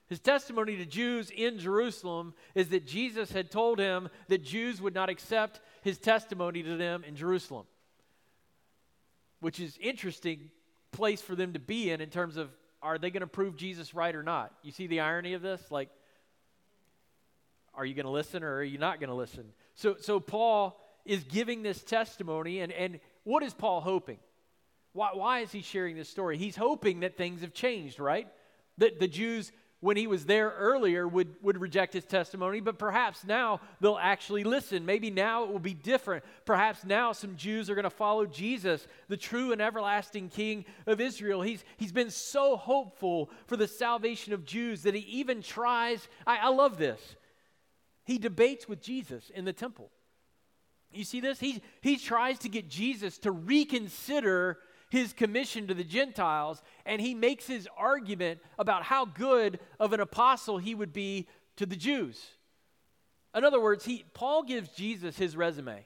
His 0.08 0.20
testimony 0.20 0.76
to 0.76 0.86
Jews 0.86 1.30
in 1.30 1.58
Jerusalem 1.58 2.32
is 2.54 2.68
that 2.68 2.86
Jesus 2.86 3.30
had 3.30 3.50
told 3.50 3.78
him 3.78 4.08
that 4.28 4.42
Jews 4.42 4.80
would 4.80 4.94
not 4.94 5.10
accept 5.10 5.60
his 5.82 5.98
testimony 5.98 6.62
to 6.62 6.76
them 6.76 7.04
in 7.04 7.14
Jerusalem, 7.14 7.66
which 9.40 9.60
is 9.60 9.76
interesting 9.78 10.50
place 10.92 11.20
for 11.20 11.34
them 11.34 11.52
to 11.52 11.58
be 11.58 11.90
in 11.90 12.00
in 12.00 12.08
terms 12.08 12.38
of 12.38 12.50
are 12.80 12.96
they 12.96 13.10
going 13.10 13.20
to 13.20 13.26
prove 13.26 13.56
Jesus 13.56 13.92
right 13.92 14.14
or 14.14 14.22
not? 14.22 14.52
You 14.62 14.70
see 14.70 14.86
the 14.86 15.00
irony 15.00 15.34
of 15.34 15.42
this? 15.42 15.60
Like, 15.70 15.90
are 17.78 17.86
you 17.86 17.94
going 17.94 18.06
to 18.06 18.12
listen 18.12 18.42
or 18.42 18.56
are 18.56 18.64
you 18.64 18.76
not 18.76 18.98
going 18.98 19.08
to 19.08 19.14
listen? 19.14 19.44
So, 19.76 19.96
so 20.00 20.18
Paul 20.18 20.78
is 21.04 21.22
giving 21.22 21.62
this 21.62 21.80
testimony, 21.82 22.60
and, 22.60 22.72
and 22.72 22.98
what 23.22 23.44
is 23.44 23.54
Paul 23.54 23.80
hoping? 23.80 24.18
Why, 24.92 25.10
why 25.14 25.40
is 25.40 25.52
he 25.52 25.62
sharing 25.62 25.96
this 25.96 26.08
story? 26.08 26.36
He's 26.36 26.56
hoping 26.56 27.00
that 27.00 27.16
things 27.16 27.42
have 27.42 27.54
changed, 27.54 28.00
right? 28.00 28.26
That 28.78 28.98
the 28.98 29.06
Jews 29.06 29.52
when 29.80 29.96
he 29.96 30.08
was 30.08 30.24
there 30.24 30.52
earlier 30.58 31.06
would, 31.06 31.36
would 31.40 31.60
reject 31.60 31.92
his 31.92 32.04
testimony, 32.04 32.58
but 32.58 32.78
perhaps 32.78 33.22
now 33.24 33.60
they'll 33.80 33.98
actually 34.00 34.42
listen. 34.42 34.84
Maybe 34.84 35.08
now 35.08 35.44
it 35.44 35.52
will 35.52 35.60
be 35.60 35.74
different. 35.74 36.24
Perhaps 36.44 36.84
now 36.84 37.12
some 37.12 37.36
Jews 37.36 37.70
are 37.70 37.76
going 37.76 37.84
to 37.84 37.90
follow 37.90 38.26
Jesus, 38.26 38.88
the 39.06 39.16
true 39.16 39.52
and 39.52 39.62
everlasting 39.62 40.30
King 40.30 40.64
of 40.88 41.00
Israel. 41.00 41.42
He's, 41.42 41.62
he's 41.76 41.92
been 41.92 42.10
so 42.10 42.56
hopeful 42.56 43.30
for 43.46 43.56
the 43.56 43.68
salvation 43.68 44.32
of 44.32 44.44
Jews 44.44 44.82
that 44.82 44.96
he 44.96 45.02
even 45.02 45.42
tries. 45.42 46.08
I, 46.26 46.38
I 46.38 46.48
love 46.48 46.76
this. 46.76 47.00
He 48.08 48.16
debates 48.16 48.66
with 48.66 48.80
Jesus 48.80 49.30
in 49.34 49.44
the 49.44 49.52
temple. 49.52 49.90
You 50.90 51.04
see 51.04 51.20
this? 51.20 51.38
He, 51.38 51.60
he 51.82 51.98
tries 51.98 52.38
to 52.38 52.48
get 52.48 52.66
Jesus 52.66 53.18
to 53.18 53.30
reconsider 53.30 54.56
his 54.88 55.12
commission 55.12 55.66
to 55.66 55.74
the 55.74 55.84
Gentiles, 55.84 56.62
and 56.86 57.02
he 57.02 57.14
makes 57.14 57.46
his 57.46 57.68
argument 57.76 58.40
about 58.58 58.84
how 58.84 59.04
good 59.04 59.60
of 59.78 59.92
an 59.92 60.00
apostle 60.00 60.56
he 60.56 60.74
would 60.74 60.94
be 60.94 61.28
to 61.56 61.66
the 61.66 61.76
Jews. 61.76 62.18
In 63.34 63.44
other 63.44 63.60
words, 63.60 63.84
he, 63.84 64.06
Paul 64.14 64.42
gives 64.42 64.70
Jesus 64.70 65.18
his 65.18 65.36
resume, 65.36 65.84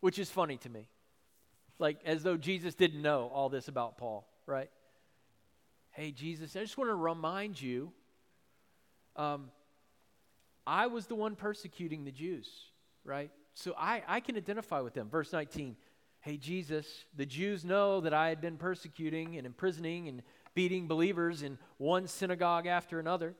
which 0.00 0.18
is 0.18 0.28
funny 0.28 0.56
to 0.56 0.68
me. 0.68 0.88
Like, 1.78 2.00
as 2.04 2.24
though 2.24 2.36
Jesus 2.36 2.74
didn't 2.74 3.00
know 3.00 3.30
all 3.32 3.48
this 3.48 3.68
about 3.68 3.96
Paul, 3.96 4.26
right? 4.44 4.70
Hey, 5.90 6.10
Jesus, 6.10 6.56
I 6.56 6.62
just 6.62 6.76
want 6.76 6.90
to 6.90 6.96
remind 6.96 7.62
you 7.62 7.92
um, 9.14 9.50
I 10.70 10.86
was 10.86 11.06
the 11.06 11.16
one 11.16 11.34
persecuting 11.34 12.04
the 12.04 12.12
Jews, 12.12 12.48
right? 13.04 13.32
So 13.54 13.74
I, 13.76 14.04
I 14.06 14.20
can 14.20 14.36
identify 14.36 14.78
with 14.80 14.94
them. 14.94 15.08
Verse 15.10 15.32
19 15.32 15.74
Hey, 16.20 16.36
Jesus, 16.36 17.06
the 17.16 17.26
Jews 17.26 17.64
know 17.64 18.00
that 18.02 18.14
I 18.14 18.28
had 18.28 18.40
been 18.40 18.56
persecuting 18.56 19.36
and 19.36 19.46
imprisoning 19.46 20.06
and 20.06 20.22
beating 20.54 20.86
believers 20.86 21.42
in 21.42 21.58
one 21.78 22.06
synagogue 22.06 22.66
after 22.66 23.00
another. 23.00 23.34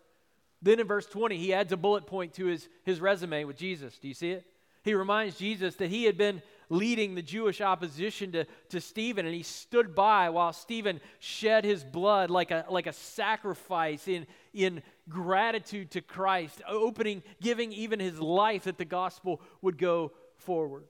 Then 0.60 0.80
in 0.80 0.88
verse 0.88 1.06
20, 1.06 1.36
he 1.36 1.54
adds 1.54 1.72
a 1.72 1.76
bullet 1.76 2.06
point 2.06 2.34
to 2.34 2.46
his, 2.46 2.68
his 2.82 3.00
resume 3.00 3.44
with 3.44 3.56
Jesus. 3.56 3.98
Do 3.98 4.08
you 4.08 4.14
see 4.14 4.30
it? 4.30 4.46
He 4.82 4.94
reminds 4.94 5.36
Jesus 5.36 5.76
that 5.76 5.90
he 5.90 6.04
had 6.04 6.18
been 6.18 6.42
leading 6.70 7.14
the 7.14 7.22
Jewish 7.22 7.60
opposition 7.60 8.32
to, 8.32 8.46
to 8.70 8.80
Stephen, 8.80 9.26
and 9.26 9.34
he 9.34 9.42
stood 9.42 9.94
by 9.94 10.30
while 10.30 10.52
Stephen 10.52 11.00
shed 11.18 11.64
his 11.64 11.84
blood 11.84 12.30
like 12.30 12.50
a, 12.50 12.64
like 12.70 12.86
a 12.86 12.92
sacrifice 12.92 14.08
in, 14.08 14.26
in 14.54 14.82
gratitude 15.08 15.90
to 15.90 16.00
Christ, 16.00 16.62
opening, 16.66 17.22
giving 17.42 17.72
even 17.72 18.00
his 18.00 18.18
life 18.18 18.64
that 18.64 18.78
the 18.78 18.84
gospel 18.84 19.42
would 19.60 19.76
go 19.76 20.12
forward. 20.36 20.84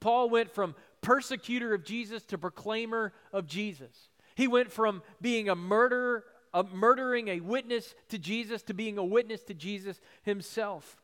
Paul 0.00 0.30
went 0.30 0.50
from 0.50 0.74
persecutor 1.02 1.74
of 1.74 1.84
Jesus 1.84 2.24
to 2.24 2.38
proclaimer 2.38 3.12
of 3.32 3.46
Jesus. 3.46 4.08
He 4.34 4.48
went 4.48 4.72
from 4.72 5.02
being 5.20 5.48
a 5.48 5.54
murderer, 5.54 6.24
a 6.54 6.64
murdering 6.64 7.28
a 7.28 7.40
witness 7.40 7.94
to 8.08 8.18
Jesus 8.18 8.62
to 8.62 8.74
being 8.74 8.96
a 8.96 9.04
witness 9.04 9.42
to 9.42 9.54
Jesus 9.54 10.00
himself. 10.22 10.96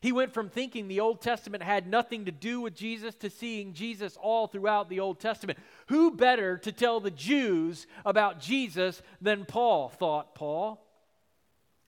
He 0.00 0.12
went 0.12 0.32
from 0.32 0.48
thinking 0.48 0.86
the 0.86 1.00
Old 1.00 1.20
Testament 1.20 1.62
had 1.62 1.88
nothing 1.88 2.26
to 2.26 2.30
do 2.30 2.60
with 2.60 2.74
Jesus 2.74 3.14
to 3.16 3.30
seeing 3.30 3.72
Jesus 3.72 4.16
all 4.20 4.46
throughout 4.46 4.88
the 4.88 5.00
Old 5.00 5.18
Testament. 5.18 5.58
Who 5.88 6.12
better 6.12 6.56
to 6.58 6.70
tell 6.70 7.00
the 7.00 7.10
Jews 7.10 7.86
about 8.04 8.40
Jesus 8.40 9.02
than 9.20 9.44
Paul, 9.44 9.88
thought 9.88 10.34
Paul? 10.34 10.84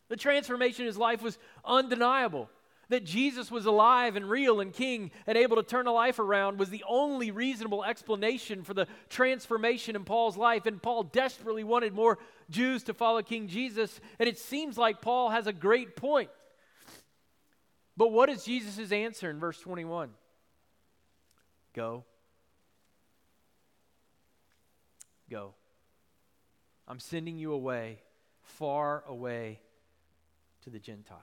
The 0.09 0.17
transformation 0.17 0.83
in 0.83 0.87
his 0.89 0.99
life 0.99 1.23
was 1.23 1.39
undeniable 1.65 2.51
that 2.91 3.05
Jesus 3.05 3.51
was 3.51 3.67
alive 3.67 4.17
and 4.17 4.29
real 4.29 4.61
and 4.61 4.73
king 4.73 5.13
and 5.27 5.39
able 5.39 5.57
to 5.57 5.63
turn 5.63 5.87
a 5.87 5.93
life 5.93 6.19
around 6.19 6.59
was 6.59 6.71
the 6.71 6.85
only 6.89 7.31
reasonable 7.31 7.85
explanation 7.85 8.65
for 8.65 8.75
the 8.75 8.89
transformation 9.09 9.97
in 9.97 10.05
Paul's 10.05 10.37
life. 10.37 10.67
And 10.67 10.83
Paul 10.83 11.05
desperately 11.05 11.65
wanted 11.65 11.95
more 11.95 12.19
Jews 12.51 12.83
to 12.85 12.95
follow 12.95 13.23
King 13.23 13.47
Jesus. 13.47 14.01
And 14.19 14.29
it 14.29 14.39
seems 14.39 14.77
like 14.77 15.01
Paul 15.01 15.31
has 15.31 15.47
a 15.47 15.53
great 15.53 15.95
point. 15.95 16.31
But 18.01 18.13
what 18.13 18.31
is 18.31 18.45
Jesus' 18.45 18.93
answer 18.93 19.29
in 19.29 19.39
verse 19.39 19.61
21? 19.61 20.09
Go. 21.75 22.05
Go. 25.29 25.53
I'm 26.89 26.99
sending 26.99 27.37
you 27.37 27.53
away, 27.53 27.99
far 28.41 29.05
away 29.07 29.61
to 30.65 30.71
the 30.71 30.79
Gentiles. 30.79 31.21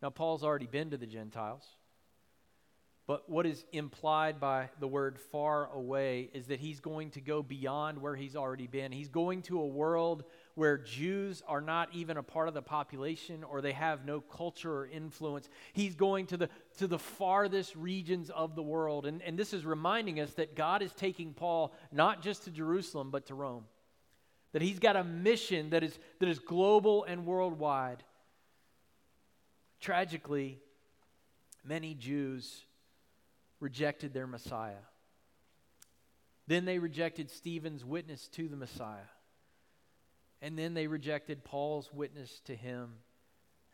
Now, 0.00 0.10
Paul's 0.10 0.44
already 0.44 0.68
been 0.68 0.90
to 0.90 0.96
the 0.96 1.06
Gentiles. 1.08 1.64
But 3.08 3.28
what 3.28 3.44
is 3.44 3.64
implied 3.72 4.38
by 4.38 4.68
the 4.78 4.86
word 4.86 5.18
far 5.18 5.68
away 5.72 6.30
is 6.32 6.46
that 6.46 6.60
he's 6.60 6.78
going 6.78 7.10
to 7.10 7.20
go 7.20 7.42
beyond 7.42 8.00
where 8.00 8.14
he's 8.14 8.36
already 8.36 8.68
been. 8.68 8.92
He's 8.92 9.08
going 9.08 9.42
to 9.42 9.58
a 9.58 9.66
world 9.66 10.22
where 10.54 10.76
Jews 10.76 11.42
are 11.46 11.60
not 11.60 11.88
even 11.92 12.16
a 12.16 12.22
part 12.22 12.48
of 12.48 12.54
the 12.54 12.62
population 12.62 13.42
or 13.44 13.60
they 13.60 13.72
have 13.72 14.04
no 14.04 14.20
culture 14.20 14.72
or 14.72 14.86
influence. 14.86 15.48
He's 15.72 15.94
going 15.94 16.26
to 16.26 16.36
the, 16.36 16.48
to 16.78 16.86
the 16.86 16.98
farthest 16.98 17.74
regions 17.74 18.30
of 18.30 18.54
the 18.54 18.62
world. 18.62 19.06
And, 19.06 19.22
and 19.22 19.38
this 19.38 19.54
is 19.54 19.64
reminding 19.64 20.20
us 20.20 20.32
that 20.34 20.54
God 20.54 20.82
is 20.82 20.92
taking 20.92 21.32
Paul 21.32 21.72
not 21.90 22.22
just 22.22 22.44
to 22.44 22.50
Jerusalem, 22.50 23.10
but 23.10 23.26
to 23.26 23.34
Rome. 23.34 23.64
That 24.52 24.62
he's 24.62 24.78
got 24.78 24.96
a 24.96 25.04
mission 25.04 25.70
that 25.70 25.82
is, 25.82 25.98
that 26.18 26.28
is 26.28 26.38
global 26.38 27.04
and 27.04 27.24
worldwide. 27.24 28.02
Tragically, 29.80 30.58
many 31.64 31.94
Jews 31.94 32.64
rejected 33.58 34.12
their 34.12 34.26
Messiah. 34.26 34.74
Then 36.46 36.66
they 36.66 36.78
rejected 36.78 37.30
Stephen's 37.30 37.84
witness 37.84 38.28
to 38.28 38.48
the 38.48 38.56
Messiah. 38.56 39.08
And 40.42 40.58
then 40.58 40.74
they 40.74 40.88
rejected 40.88 41.44
Paul's 41.44 41.90
witness 41.92 42.40
to 42.46 42.56
him 42.56 42.94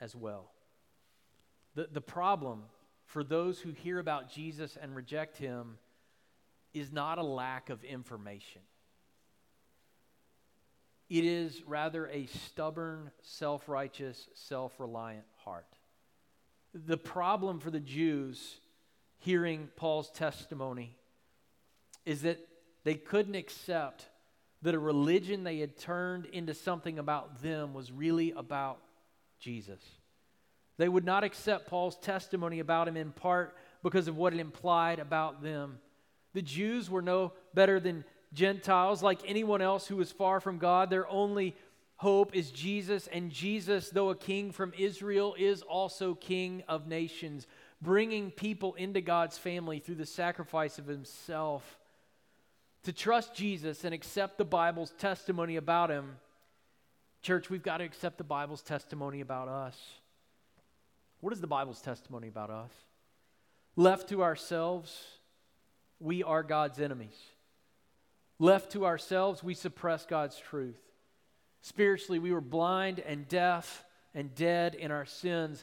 as 0.00 0.14
well. 0.14 0.52
The, 1.74 1.88
the 1.90 2.02
problem 2.02 2.64
for 3.06 3.24
those 3.24 3.58
who 3.58 3.70
hear 3.72 3.98
about 3.98 4.30
Jesus 4.30 4.76
and 4.80 4.94
reject 4.94 5.38
him 5.38 5.78
is 6.74 6.92
not 6.92 7.16
a 7.16 7.22
lack 7.22 7.70
of 7.70 7.82
information. 7.84 8.60
It 11.08 11.24
is 11.24 11.62
rather 11.66 12.06
a 12.08 12.26
stubborn, 12.26 13.10
self 13.22 13.66
righteous, 13.66 14.28
self 14.34 14.78
reliant 14.78 15.24
heart. 15.38 15.66
The 16.74 16.98
problem 16.98 17.60
for 17.60 17.70
the 17.70 17.80
Jews 17.80 18.60
hearing 19.20 19.70
Paul's 19.74 20.10
testimony 20.10 20.96
is 22.04 22.22
that 22.22 22.46
they 22.84 22.94
couldn't 22.94 23.34
accept 23.34 24.04
that 24.62 24.74
a 24.74 24.78
religion 24.78 25.44
they 25.44 25.58
had 25.58 25.76
turned 25.76 26.26
into 26.26 26.54
something 26.54 26.98
about 26.98 27.42
them 27.42 27.74
was 27.74 27.92
really 27.92 28.32
about 28.32 28.78
Jesus. 29.38 29.80
They 30.78 30.88
would 30.88 31.04
not 31.04 31.24
accept 31.24 31.68
Paul's 31.68 31.96
testimony 31.96 32.60
about 32.60 32.88
him 32.88 32.96
in 32.96 33.12
part 33.12 33.56
because 33.82 34.08
of 34.08 34.16
what 34.16 34.34
it 34.34 34.40
implied 34.40 34.98
about 34.98 35.42
them. 35.42 35.78
The 36.34 36.42
Jews 36.42 36.88
were 36.90 37.02
no 37.02 37.32
better 37.54 37.80
than 37.80 38.04
Gentiles, 38.32 39.02
like 39.02 39.20
anyone 39.26 39.62
else 39.62 39.86
who 39.86 39.96
was 39.96 40.12
far 40.12 40.40
from 40.40 40.58
God. 40.58 40.90
Their 40.90 41.08
only 41.08 41.56
hope 41.96 42.34
is 42.34 42.50
Jesus, 42.50 43.08
and 43.08 43.30
Jesus, 43.30 43.90
though 43.90 44.10
a 44.10 44.16
king 44.16 44.52
from 44.52 44.72
Israel, 44.78 45.34
is 45.38 45.62
also 45.62 46.14
king 46.14 46.62
of 46.68 46.86
nations, 46.86 47.46
bringing 47.82 48.30
people 48.30 48.74
into 48.74 49.00
God's 49.00 49.38
family 49.38 49.80
through 49.80 49.96
the 49.96 50.06
sacrifice 50.06 50.78
of 50.78 50.86
himself. 50.86 51.78
To 52.88 52.92
trust 52.94 53.34
Jesus 53.34 53.84
and 53.84 53.92
accept 53.92 54.38
the 54.38 54.46
Bible's 54.46 54.92
testimony 54.92 55.56
about 55.56 55.90
him, 55.90 56.16
church, 57.20 57.50
we've 57.50 57.62
got 57.62 57.76
to 57.76 57.84
accept 57.84 58.16
the 58.16 58.24
Bible's 58.24 58.62
testimony 58.62 59.20
about 59.20 59.46
us. 59.46 59.78
What 61.20 61.34
is 61.34 61.42
the 61.42 61.46
Bible's 61.46 61.82
testimony 61.82 62.28
about 62.28 62.48
us? 62.48 62.70
Left 63.76 64.08
to 64.08 64.22
ourselves, 64.22 65.04
we 66.00 66.22
are 66.22 66.42
God's 66.42 66.80
enemies. 66.80 67.20
Left 68.38 68.72
to 68.72 68.86
ourselves, 68.86 69.44
we 69.44 69.52
suppress 69.52 70.06
God's 70.06 70.38
truth. 70.38 70.80
Spiritually, 71.60 72.18
we 72.18 72.32
were 72.32 72.40
blind 72.40 73.00
and 73.00 73.28
deaf 73.28 73.84
and 74.14 74.34
dead 74.34 74.74
in 74.74 74.90
our 74.92 75.04
sins. 75.04 75.62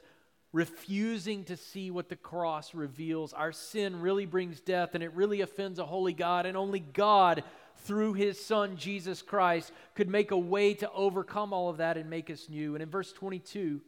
Refusing 0.56 1.44
to 1.44 1.58
see 1.58 1.92
what 1.92 2.08
the 2.08 2.16
cross 2.16 2.74
reveals. 2.74 3.34
Our 3.34 3.52
sin 3.52 4.00
really 4.00 4.26
brings 4.26 4.62
death 4.62 4.96
and 4.96 5.04
it 5.04 5.14
really 5.14 5.42
offends 5.42 5.80
a 5.80 5.86
holy 5.86 6.14
God, 6.14 6.46
and 6.46 6.56
only 6.56 6.80
God, 6.80 7.44
through 7.84 8.14
his 8.14 8.44
Son, 8.44 8.78
Jesus 8.78 9.22
Christ, 9.22 9.74
could 9.96 10.08
make 10.08 10.32
a 10.32 10.38
way 10.38 10.74
to 10.76 10.90
overcome 10.94 11.52
all 11.52 11.70
of 11.70 11.78
that 11.78 11.98
and 11.98 12.10
make 12.10 12.30
us 12.30 12.48
new. 12.48 12.74
And 12.74 12.82
in 12.82 12.90
verse 12.90 13.12
22, 13.12 13.82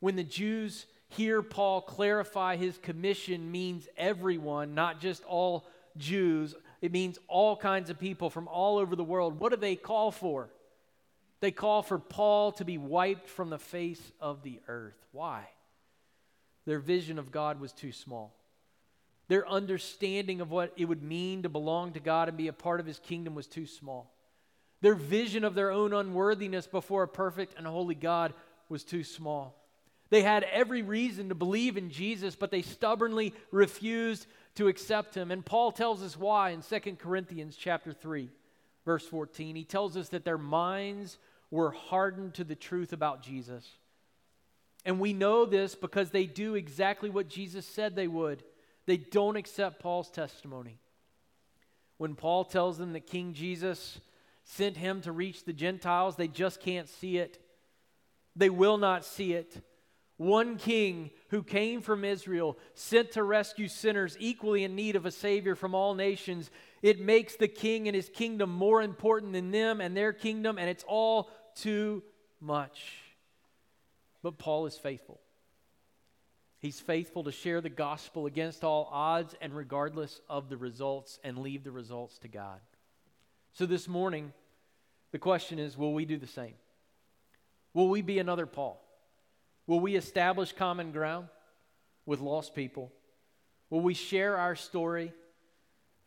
when 0.00 0.16
the 0.16 0.24
Jews 0.24 0.86
hear 1.08 1.42
Paul 1.42 1.82
clarify 1.82 2.56
his 2.56 2.78
commission, 2.78 3.52
means 3.52 3.86
everyone, 3.94 4.74
not 4.74 5.02
just 5.02 5.22
all 5.24 5.66
Jews, 5.98 6.54
it 6.80 6.92
means 6.92 7.18
all 7.28 7.58
kinds 7.58 7.90
of 7.90 7.98
people 7.98 8.30
from 8.30 8.48
all 8.48 8.78
over 8.78 8.96
the 8.96 9.04
world. 9.04 9.38
What 9.38 9.52
do 9.52 9.58
they 9.58 9.76
call 9.76 10.12
for? 10.12 10.48
They 11.40 11.50
call 11.50 11.82
for 11.82 11.98
Paul 11.98 12.52
to 12.52 12.64
be 12.64 12.78
wiped 12.78 13.28
from 13.28 13.50
the 13.50 13.58
face 13.58 14.00
of 14.18 14.42
the 14.42 14.60
earth. 14.66 14.96
Why? 15.12 15.44
Their 16.66 16.78
vision 16.78 17.18
of 17.18 17.32
God 17.32 17.60
was 17.60 17.72
too 17.72 17.92
small. 17.92 18.34
Their 19.28 19.48
understanding 19.48 20.40
of 20.40 20.50
what 20.50 20.72
it 20.76 20.84
would 20.84 21.02
mean 21.02 21.42
to 21.42 21.48
belong 21.48 21.92
to 21.92 22.00
God 22.00 22.28
and 22.28 22.36
be 22.36 22.48
a 22.48 22.52
part 22.52 22.80
of 22.80 22.86
His 22.86 22.98
kingdom 22.98 23.34
was 23.34 23.46
too 23.46 23.66
small. 23.66 24.10
Their 24.80 24.94
vision 24.94 25.44
of 25.44 25.54
their 25.54 25.70
own 25.70 25.94
unworthiness 25.94 26.66
before 26.66 27.04
a 27.04 27.08
perfect 27.08 27.54
and 27.56 27.66
holy 27.66 27.94
God 27.94 28.34
was 28.68 28.84
too 28.84 29.02
small. 29.02 29.56
They 30.10 30.22
had 30.22 30.44
every 30.44 30.82
reason 30.82 31.30
to 31.30 31.34
believe 31.34 31.76
in 31.76 31.90
Jesus, 31.90 32.36
but 32.36 32.50
they 32.50 32.62
stubbornly 32.62 33.34
refused 33.50 34.26
to 34.56 34.68
accept 34.68 35.14
him. 35.14 35.30
And 35.30 35.44
Paul 35.44 35.72
tells 35.72 36.02
us 36.02 36.18
why 36.18 36.50
in 36.50 36.60
2 36.60 36.96
Corinthians 36.96 37.56
chapter 37.56 37.92
3, 37.92 38.30
verse 38.84 39.06
14. 39.06 39.56
He 39.56 39.64
tells 39.64 39.96
us 39.96 40.10
that 40.10 40.24
their 40.24 40.38
minds 40.38 41.18
were 41.50 41.70
hardened 41.70 42.34
to 42.34 42.44
the 42.44 42.54
truth 42.54 42.92
about 42.92 43.22
Jesus. 43.22 43.66
And 44.84 45.00
we 45.00 45.12
know 45.12 45.46
this 45.46 45.74
because 45.74 46.10
they 46.10 46.26
do 46.26 46.54
exactly 46.54 47.10
what 47.10 47.28
Jesus 47.28 47.66
said 47.66 47.96
they 47.96 48.08
would. 48.08 48.42
They 48.86 48.98
don't 48.98 49.36
accept 49.36 49.80
Paul's 49.80 50.10
testimony. 50.10 50.78
When 51.96 52.14
Paul 52.14 52.44
tells 52.44 52.76
them 52.76 52.92
that 52.92 53.06
King 53.06 53.32
Jesus 53.32 54.00
sent 54.44 54.76
him 54.76 55.00
to 55.02 55.12
reach 55.12 55.44
the 55.44 55.52
Gentiles, 55.52 56.16
they 56.16 56.28
just 56.28 56.60
can't 56.60 56.88
see 56.88 57.16
it. 57.16 57.38
They 58.36 58.50
will 58.50 58.76
not 58.76 59.04
see 59.04 59.32
it. 59.32 59.64
One 60.16 60.58
king 60.58 61.10
who 61.28 61.42
came 61.42 61.80
from 61.80 62.04
Israel, 62.04 62.56
sent 62.74 63.12
to 63.12 63.24
rescue 63.24 63.66
sinners 63.66 64.16
equally 64.20 64.62
in 64.62 64.76
need 64.76 64.96
of 64.96 65.06
a 65.06 65.10
Savior 65.10 65.56
from 65.56 65.74
all 65.74 65.94
nations. 65.94 66.50
It 66.82 67.00
makes 67.00 67.36
the 67.36 67.48
king 67.48 67.88
and 67.88 67.96
his 67.96 68.08
kingdom 68.08 68.50
more 68.50 68.82
important 68.82 69.32
than 69.32 69.50
them 69.50 69.80
and 69.80 69.96
their 69.96 70.12
kingdom, 70.12 70.58
and 70.58 70.68
it's 70.68 70.84
all 70.86 71.30
too 71.56 72.02
much. 72.40 73.03
But 74.24 74.38
Paul 74.38 74.64
is 74.64 74.78
faithful. 74.78 75.20
He's 76.58 76.80
faithful 76.80 77.24
to 77.24 77.30
share 77.30 77.60
the 77.60 77.68
gospel 77.68 78.24
against 78.24 78.64
all 78.64 78.88
odds 78.90 79.36
and 79.42 79.54
regardless 79.54 80.18
of 80.30 80.48
the 80.48 80.56
results 80.56 81.20
and 81.22 81.36
leave 81.36 81.62
the 81.62 81.70
results 81.70 82.16
to 82.20 82.28
God. 82.28 82.58
So 83.52 83.66
this 83.66 83.86
morning, 83.86 84.32
the 85.12 85.18
question 85.18 85.58
is 85.58 85.76
will 85.76 85.92
we 85.92 86.06
do 86.06 86.16
the 86.16 86.26
same? 86.26 86.54
Will 87.74 87.90
we 87.90 88.00
be 88.00 88.18
another 88.18 88.46
Paul? 88.46 88.82
Will 89.66 89.80
we 89.80 89.94
establish 89.94 90.52
common 90.52 90.90
ground 90.90 91.28
with 92.06 92.20
lost 92.20 92.54
people? 92.54 92.90
Will 93.68 93.82
we 93.82 93.92
share 93.92 94.38
our 94.38 94.56
story? 94.56 95.12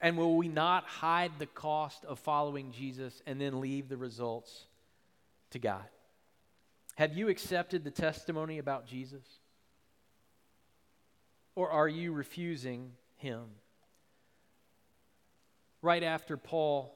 And 0.01 0.18
will 0.18 0.38
we 0.38 0.47
not 0.47 0.86
hide 0.86 1.34
the 1.38 1.45
cost 1.45 2.03
of 2.03 2.18
following 2.18 2.72
Jesus 2.72 3.22
and 3.28 3.39
then 3.39 3.61
leave 3.61 3.89
the 3.89 3.97
results 3.97 4.65
to 5.51 5.59
God? 5.59 5.86
Have 6.97 7.17
you 7.17 7.29
accepted 7.29 7.83
the 7.83 7.91
testimony 7.91 8.57
about 8.57 8.87
Jesus? 8.87 9.23
Or 11.55 11.69
are 11.69 11.87
you 11.87 12.11
refusing 12.11 12.91
him? 13.15 13.45
Right 15.81 16.03
after 16.03 16.37
Paul 16.37 16.93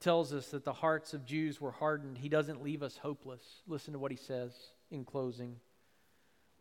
tells 0.00 0.32
us 0.32 0.48
that 0.48 0.64
the 0.64 0.72
hearts 0.72 1.14
of 1.14 1.26
Jews 1.26 1.60
were 1.60 1.72
hardened, 1.72 2.18
he 2.18 2.28
doesn't 2.28 2.62
leave 2.62 2.82
us 2.82 2.96
hopeless. 2.96 3.42
Listen 3.66 3.92
to 3.92 3.98
what 3.98 4.10
he 4.10 4.16
says 4.16 4.52
in 4.90 5.04
closing 5.04 5.56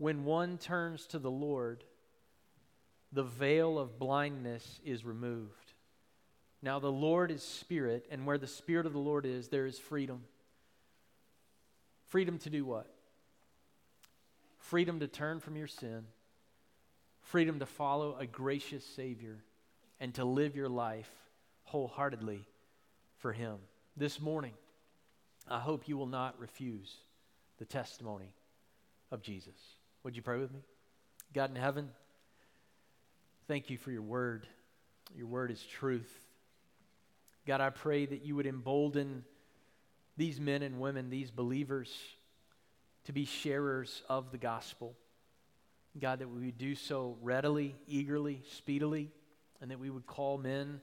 when 0.02 0.26
one 0.26 0.58
turns 0.58 1.06
to 1.06 1.20
the 1.20 1.30
Lord, 1.30 1.84
the 3.12 3.22
veil 3.22 3.78
of 3.78 4.00
blindness 4.00 4.80
is 4.84 5.06
removed. 5.06 5.74
Now, 6.64 6.80
the 6.80 6.92
Lord 6.92 7.30
is 7.30 7.44
Spirit, 7.44 8.08
and 8.10 8.26
where 8.26 8.40
the 8.40 8.48
Spirit 8.48 8.88
of 8.88 8.94
the 8.94 9.00
Lord 9.00 9.28
is, 9.28 9.50
there 9.50 9.68
is 9.68 9.78
freedom. 9.78 10.24
Freedom 12.12 12.38
to 12.40 12.50
do 12.50 12.66
what? 12.66 12.88
Freedom 14.58 15.00
to 15.00 15.08
turn 15.08 15.40
from 15.40 15.56
your 15.56 15.68
sin, 15.68 16.04
freedom 17.22 17.60
to 17.60 17.66
follow 17.66 18.18
a 18.20 18.26
gracious 18.26 18.86
Savior, 18.86 19.46
and 20.02 20.14
to 20.16 20.26
live 20.26 20.54
your 20.54 20.68
life 20.68 21.10
wholeheartedly 21.64 22.46
for 23.20 23.32
Him. 23.32 23.60
This 23.96 24.20
morning, 24.20 24.52
I 25.48 25.60
hope 25.60 25.88
you 25.88 25.96
will 25.96 26.06
not 26.06 26.38
refuse 26.38 26.94
the 27.60 27.66
testimony 27.66 28.34
of 29.10 29.22
Jesus. 29.22 29.56
Would 30.04 30.18
you 30.18 30.22
pray 30.22 30.38
with 30.38 30.52
me? 30.52 30.60
God 31.34 31.50
in 31.50 31.56
heaven, 31.56 31.92
thank 33.48 33.70
you 33.70 33.78
for 33.78 33.90
your 33.90 34.02
word. 34.02 34.46
Your 35.16 35.28
word 35.28 35.50
is 35.50 35.64
truth. 35.64 36.14
God, 37.48 37.62
I 37.62 37.70
pray 37.70 38.06
that 38.06 38.26
you 38.26 38.36
would 38.36 38.48
embolden 38.48 39.24
these 40.18 40.40
men 40.40 40.62
and 40.62 40.80
women, 40.80 41.10
these 41.10 41.32
believers, 41.32 41.92
to 43.06 43.14
be 43.14 43.26
sharers 43.26 44.04
of 44.10 44.32
the 44.32 44.38
gospel. 44.38 44.96
God, 46.00 46.20
that 46.20 46.30
we 46.30 46.46
would 46.46 46.58
do 46.58 46.76
so 46.76 47.18
readily, 47.22 47.76
eagerly, 47.88 48.44
speedily, 48.56 49.10
and 49.62 49.70
that 49.72 49.80
we 49.80 49.90
would 49.90 50.08
call 50.08 50.38
men 50.38 50.80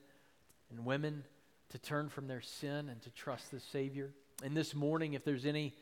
and 0.70 0.84
women 0.84 1.24
to 1.70 1.78
turn 1.78 2.08
from 2.08 2.26
their 2.26 2.40
sin 2.40 2.88
and 2.88 3.00
to 3.02 3.10
trust 3.10 3.50
the 3.50 3.60
Savior. 3.60 4.10
And 4.44 4.56
this 4.56 4.74
morning, 4.74 5.14
if 5.14 5.24
there's 5.24 5.46
any 5.46 5.74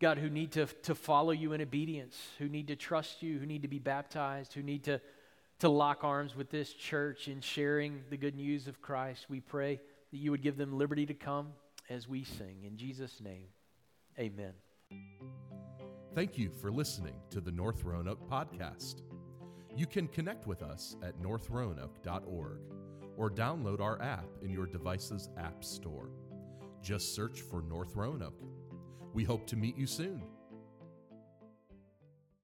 God, 0.00 0.16
who 0.16 0.30
need 0.30 0.52
to, 0.52 0.64
to 0.64 0.94
follow 0.94 1.30
you 1.30 1.52
in 1.52 1.60
obedience, 1.60 2.18
who 2.38 2.48
need 2.48 2.68
to 2.68 2.76
trust 2.76 3.22
you, 3.22 3.38
who 3.38 3.44
need 3.44 3.62
to 3.62 3.68
be 3.68 3.78
baptized, 3.78 4.54
who 4.54 4.62
need 4.62 4.84
to, 4.84 4.98
to 5.58 5.68
lock 5.68 6.04
arms 6.04 6.34
with 6.34 6.50
this 6.50 6.72
church 6.72 7.28
in 7.28 7.42
sharing 7.42 8.02
the 8.08 8.16
good 8.16 8.34
news 8.34 8.66
of 8.66 8.80
Christ. 8.80 9.26
We 9.28 9.40
pray 9.40 9.78
that 10.10 10.16
you 10.16 10.30
would 10.30 10.42
give 10.42 10.56
them 10.56 10.78
liberty 10.78 11.04
to 11.04 11.14
come 11.14 11.48
as 11.90 12.08
we 12.08 12.24
sing. 12.24 12.64
In 12.64 12.76
Jesus' 12.76 13.20
name, 13.20 13.48
amen. 14.18 14.54
Thank 16.14 16.38
you 16.38 16.50
for 16.50 16.70
listening 16.70 17.14
to 17.30 17.40
the 17.40 17.52
North 17.52 17.84
Roanoke 17.84 18.28
podcast. 18.28 19.02
You 19.76 19.86
can 19.86 20.08
connect 20.08 20.46
with 20.46 20.62
us 20.62 20.96
at 21.02 21.20
northroanoke.org 21.20 22.60
or 23.16 23.30
download 23.30 23.80
our 23.80 24.00
app 24.00 24.26
in 24.40 24.50
your 24.50 24.66
device's 24.66 25.28
app 25.36 25.62
store. 25.62 26.10
Just 26.82 27.14
search 27.14 27.42
for 27.42 27.60
North 27.62 27.94
Roanoke 27.94 28.42
we 29.12 29.24
hope 29.24 29.46
to 29.48 29.56
meet 29.56 29.76
you 29.76 29.86
soon. 29.86 30.22